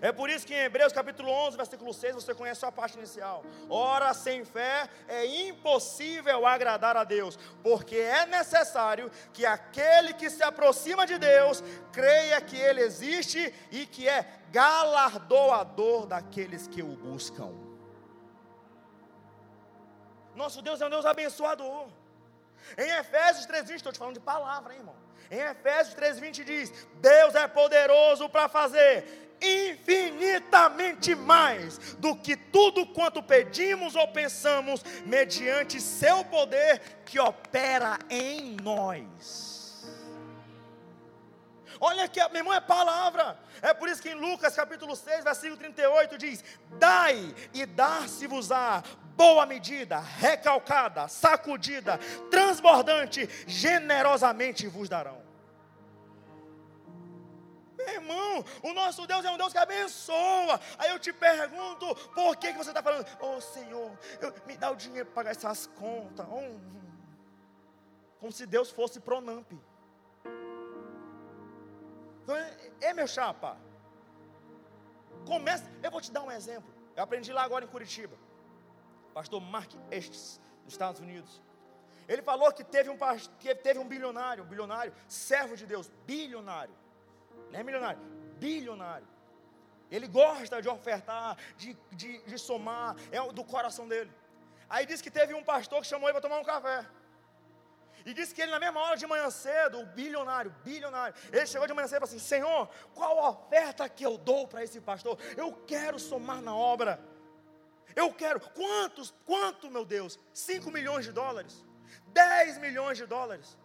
[0.00, 3.42] É por isso que em Hebreus capítulo 11, versículo 6, você conhece a parte inicial.
[3.68, 10.44] Ora, sem fé é impossível agradar a Deus, porque é necessário que aquele que se
[10.44, 17.52] aproxima de Deus creia que Ele existe e que é galardoador daqueles que o buscam.
[20.36, 21.88] Nosso Deus é um Deus abençoador.
[22.76, 24.96] Em Efésios 3,20, estou te falando de palavra, hein, irmão.
[25.30, 33.22] Em Efésios 3,20 diz: Deus é poderoso para fazer infinitamente mais do que tudo quanto
[33.22, 39.60] pedimos ou pensamos, mediante seu poder que opera em nós.
[41.82, 43.38] Olha aqui, meu irmão, é palavra.
[43.62, 46.44] É por isso que em Lucas capítulo 6, versículo 38 diz:
[46.78, 48.82] Dai e dar-se-vos-á
[49.20, 51.98] boa medida, recalcada, sacudida,
[52.30, 55.20] transbordante, generosamente vos darão.
[57.76, 60.58] Meu irmão, o nosso Deus é um Deus que abençoa.
[60.78, 63.06] Aí eu te pergunto, por que, que você está falando?
[63.20, 63.90] Oh Senhor,
[64.22, 66.26] eu, me dá o dinheiro para pagar essas contas.
[66.30, 66.58] Oh,
[68.20, 69.52] como se Deus fosse Pronamp.
[72.22, 72.56] Então, é,
[72.88, 73.58] é meu chapa.
[75.26, 76.72] Começa, eu vou te dar um exemplo.
[76.96, 78.16] Eu aprendi lá agora em Curitiba.
[79.12, 81.42] Pastor Mark Estes, dos Estados Unidos.
[82.08, 82.98] Ele falou que teve um,
[83.38, 86.74] que teve um bilionário, um bilionário, servo de Deus, bilionário
[87.50, 88.00] não é milionário,
[88.38, 89.08] bilionário.
[89.90, 94.10] Ele gosta de ofertar, de, de, de somar, é do coração dele.
[94.68, 96.86] Aí disse que teve um pastor que chamou ele para tomar um café.
[98.06, 101.66] E disse que ele, na mesma hora de manhã cedo, o bilionário, bilionário, ele chegou
[101.66, 104.80] de manhã cedo e falou assim: Senhor, qual a oferta que eu dou para esse
[104.80, 105.18] pastor?
[105.36, 107.00] Eu quero somar na obra.
[107.96, 110.18] Eu quero, quantos, quanto, meu Deus?
[110.32, 111.64] 5 milhões de dólares,
[112.08, 113.56] 10 milhões de dólares,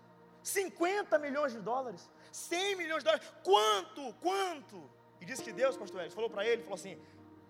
[0.44, 2.10] 50 milhões de dólares.
[2.32, 3.28] 100 milhões de dólares.
[3.44, 4.14] Quanto?
[4.16, 4.90] Quanto?
[5.22, 7.00] E disse que Deus, pastor Edson, falou para ele, falou assim: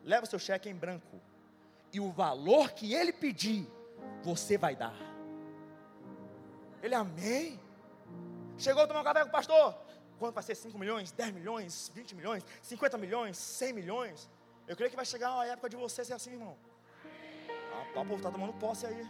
[0.03, 1.19] leva seu cheque em branco.
[1.91, 3.67] E o valor que ele pedir,
[4.23, 4.95] você vai dar.
[6.83, 7.59] Ele, amém.
[8.57, 9.75] Chegou a tomar um café com o pastor.
[10.19, 14.29] Quanto vai ser 5 milhões, 10 milhões, 20 milhões, 50 milhões, 100 milhões?
[14.67, 16.57] Eu creio que vai chegar a época de você ser assim, irmão.
[17.73, 19.07] Ah, o povo está tomando posse aí.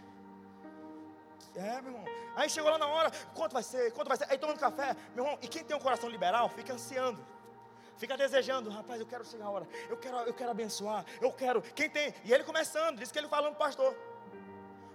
[1.54, 2.04] É, meu irmão.
[2.34, 3.90] Aí chegou lá na hora, quanto vai ser?
[3.92, 4.26] Quanto vai ser?
[4.30, 5.38] Aí tomando café, meu irmão.
[5.40, 7.24] E quem tem um coração liberal fica ansiando.
[7.96, 9.66] Fica desejando, rapaz, eu quero chegar a hora.
[9.88, 11.04] Eu quero, eu quero abençoar.
[11.20, 11.62] Eu quero.
[11.62, 12.14] Quem tem?
[12.24, 13.96] E ele começando, disse que ele falando pastor.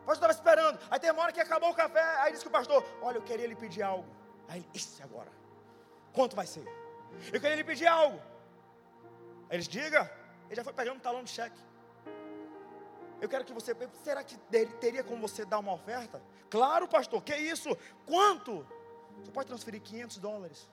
[0.02, 0.80] O pastor estava esperando.
[0.90, 2.04] Aí tem uma hora que acabou o café.
[2.22, 4.08] Aí disse que o pastor, olha, eu queria lhe pedir algo.
[4.48, 5.32] Aí ele, isso agora.
[6.14, 6.66] Quanto vai ser?
[7.34, 8.22] Eu queria lhe pedir algo.
[9.50, 10.21] Aí eles, diga.
[10.52, 11.58] Ele já foi pegando um talão de cheque.
[13.22, 13.74] Eu quero que você.
[14.04, 14.36] Será que
[14.82, 16.22] teria como você dar uma oferta?
[16.50, 17.24] Claro, pastor.
[17.24, 17.70] Que isso?
[18.06, 18.68] Quanto?
[19.22, 20.70] Você pode transferir 500 dólares.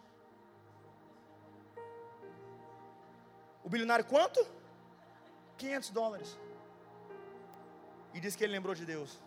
[3.63, 4.45] O bilionário quanto?
[5.59, 6.37] 500 dólares.
[8.13, 9.23] E disse que ele lembrou de Deus.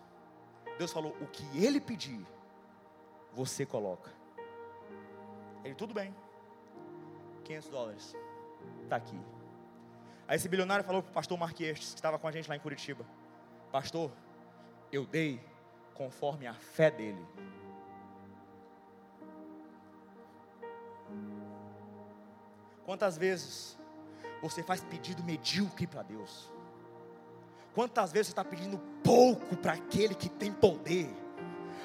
[0.78, 2.28] Deus falou: O que ele pedir,
[3.32, 4.12] você coloca.
[5.64, 6.14] Ele, tudo bem.
[7.46, 8.16] 500 dólares.
[8.84, 9.18] Está aqui.
[10.32, 12.60] Aí esse bilionário falou para o pastor Marquestes, que estava com a gente lá em
[12.60, 13.06] Curitiba:
[13.70, 14.10] Pastor,
[14.90, 15.44] eu dei
[15.94, 17.22] conforme a fé dele.
[22.86, 23.78] Quantas vezes
[24.42, 26.50] você faz pedido medíocre para Deus?
[27.76, 31.14] Quantas vezes você está pedindo pouco para aquele que tem poder,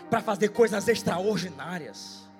[0.08, 2.30] para fazer coisas extraordinárias?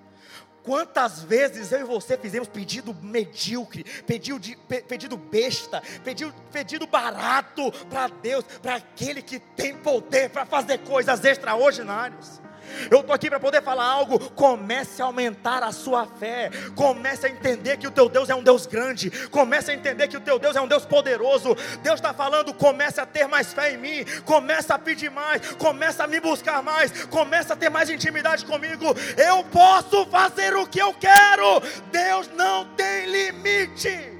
[0.66, 7.70] Quantas vezes eu e você fizemos pedido medíocre, pedido, de, pedido besta, pedido, pedido barato
[7.88, 12.42] para Deus, para aquele que tem poder para fazer coisas extraordinárias?
[12.90, 14.18] Eu estou aqui para poder falar algo.
[14.30, 16.50] Comece a aumentar a sua fé.
[16.74, 19.10] Comece a entender que o teu Deus é um Deus grande.
[19.28, 21.54] Comece a entender que o teu Deus é um Deus poderoso.
[21.82, 24.04] Deus está falando: comece a ter mais fé em mim.
[24.24, 25.40] Comece a pedir mais.
[25.54, 27.06] Comece a me buscar mais.
[27.06, 28.86] Comece a ter mais intimidade comigo.
[29.16, 31.60] Eu posso fazer o que eu quero.
[31.90, 34.15] Deus não tem limite.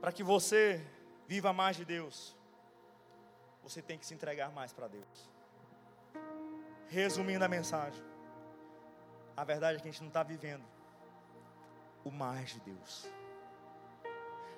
[0.00, 0.84] Para que você
[1.26, 2.36] viva mais de Deus,
[3.62, 5.30] você tem que se entregar mais para Deus.
[6.88, 8.02] Resumindo a mensagem,
[9.36, 10.64] a verdade é que a gente não está vivendo
[12.04, 13.06] o mais de Deus.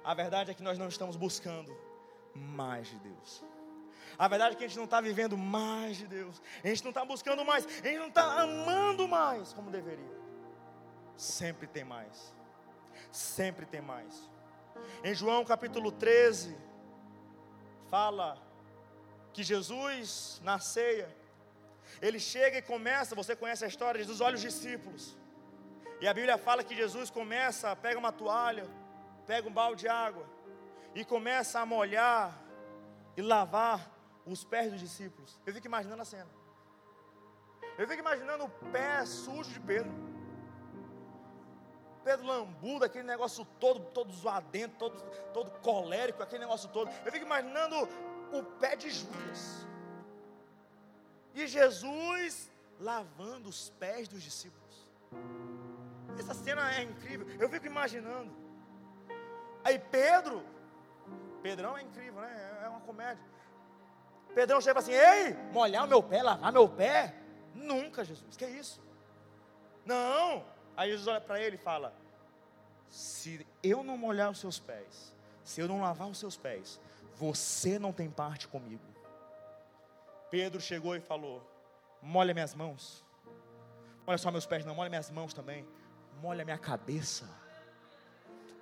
[0.04, 1.76] A verdade é que nós não estamos buscando
[2.34, 3.44] mais de Deus.
[4.18, 6.40] A verdade é que a gente não está vivendo mais de Deus.
[6.62, 7.66] A gente não está buscando mais.
[7.66, 10.20] A gente não está amando mais como deveria.
[11.16, 12.34] Sempre tem mais.
[13.12, 14.30] Sempre tem mais.
[15.02, 16.56] Em João capítulo 13,
[17.88, 18.38] fala
[19.32, 21.08] que Jesus, na ceia,
[22.00, 25.16] ele chega e começa, você conhece a história, Jesus olha os discípulos.
[26.00, 28.66] E a Bíblia fala que Jesus começa, pega uma toalha,
[29.26, 30.26] pega um balde de água
[30.94, 32.38] e começa a molhar
[33.16, 33.90] e lavar
[34.24, 35.38] os pés dos discípulos.
[35.46, 36.30] Eu fico imaginando a cena.
[37.78, 40.09] Eu fico imaginando o pé sujo de Pedro.
[42.10, 45.00] Pedro lambudo, aquele negócio todo, todo zoadento, todo,
[45.32, 46.90] todo colérico, aquele negócio todo.
[47.06, 47.88] Eu fico imaginando
[48.32, 49.64] o pé de Judas.
[51.32, 52.50] E Jesus
[52.80, 54.88] lavando os pés dos discípulos.
[56.18, 57.28] Essa cena é incrível.
[57.38, 58.32] Eu fico imaginando.
[59.62, 60.44] Aí Pedro,
[61.44, 62.60] Pedrão é incrível, né?
[62.64, 63.24] É uma comédia.
[64.34, 67.14] Pedrão chega assim: Ei, molhar o meu pé, lavar meu pé?
[67.54, 68.36] Nunca, Jesus.
[68.36, 68.82] Que é isso?
[69.86, 70.44] Não.
[70.76, 71.99] Aí Jesus olha para ele e fala:
[72.90, 75.14] Se eu não molhar os seus pés,
[75.44, 76.80] se eu não lavar os seus pés,
[77.16, 78.82] você não tem parte comigo.
[80.30, 81.48] Pedro chegou e falou:
[82.02, 83.04] Molha minhas mãos.
[84.06, 85.66] Olha só meus pés, não, molha minhas mãos também.
[86.20, 87.28] Molha minha cabeça.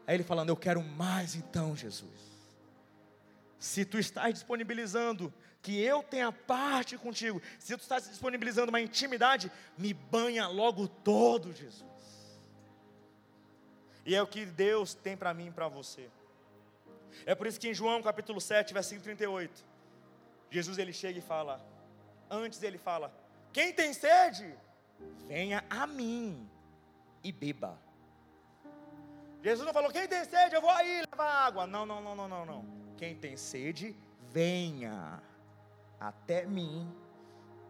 [0.07, 2.39] Aí ele falando: Eu quero mais então, Jesus.
[3.59, 9.51] Se tu estás disponibilizando que eu tenha parte contigo, se tu estás disponibilizando uma intimidade,
[9.77, 11.88] me banha logo todo, Jesus.
[14.09, 16.09] E é o que Deus tem para mim e para você.
[17.27, 19.63] É por isso que em João capítulo 7, versículo 38,
[20.51, 21.63] Jesus ele chega e fala,
[22.31, 23.13] antes ele fala:
[23.53, 24.55] Quem tem sede,
[25.27, 26.49] venha a mim
[27.23, 27.79] e beba.
[29.43, 31.67] Jesus não falou: Quem tem sede, eu vou aí levar água.
[31.67, 32.65] Não, não, não, não, não, não.
[32.97, 33.95] Quem tem sede,
[34.33, 35.23] venha
[36.01, 36.91] até mim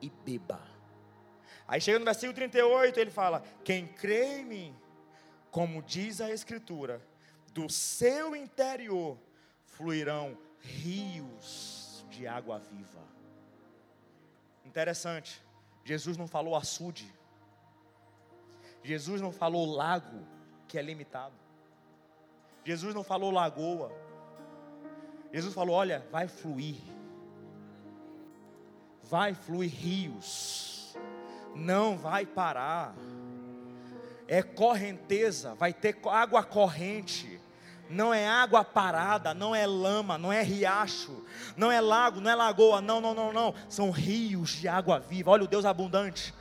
[0.01, 0.63] e beba.
[1.67, 4.77] Aí chega no versículo 38, ele fala: Quem crê em mim,
[5.51, 7.01] como diz a Escritura,
[7.53, 9.19] do seu interior
[9.65, 13.01] fluirão rios de água viva.
[14.65, 15.43] Interessante,
[15.85, 17.13] Jesus não falou açude,
[18.83, 20.27] Jesus não falou lago,
[20.67, 21.35] que é limitado,
[22.65, 23.93] Jesus não falou lagoa,
[25.33, 26.77] Jesus falou: olha, vai fluir,
[29.03, 30.97] vai fluir rios,
[31.55, 32.95] não vai parar,
[34.29, 37.41] é correnteza, vai ter água corrente,
[37.89, 41.25] não é água parada, não é lama, não é riacho,
[41.57, 45.31] não é lago, não é lagoa, não, não, não, não, são rios de água viva.
[45.31, 46.35] Olha o Deus abundante.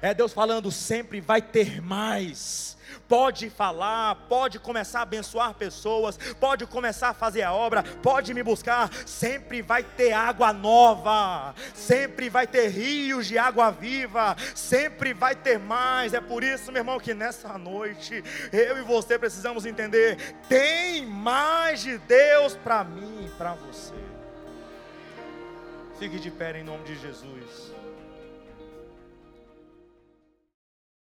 [0.00, 2.74] É Deus falando sempre vai ter mais
[3.08, 8.42] pode falar, pode começar a abençoar pessoas, pode começar a fazer a obra, pode me
[8.42, 15.34] buscar, sempre vai ter água nova, sempre vai ter rios de água viva, sempre vai
[15.34, 16.14] ter mais.
[16.14, 20.16] É por isso, meu irmão, que nessa noite eu e você precisamos entender:
[20.48, 23.94] tem mais de Deus para mim e para você.
[25.98, 27.73] Fique de pé em nome de Jesus.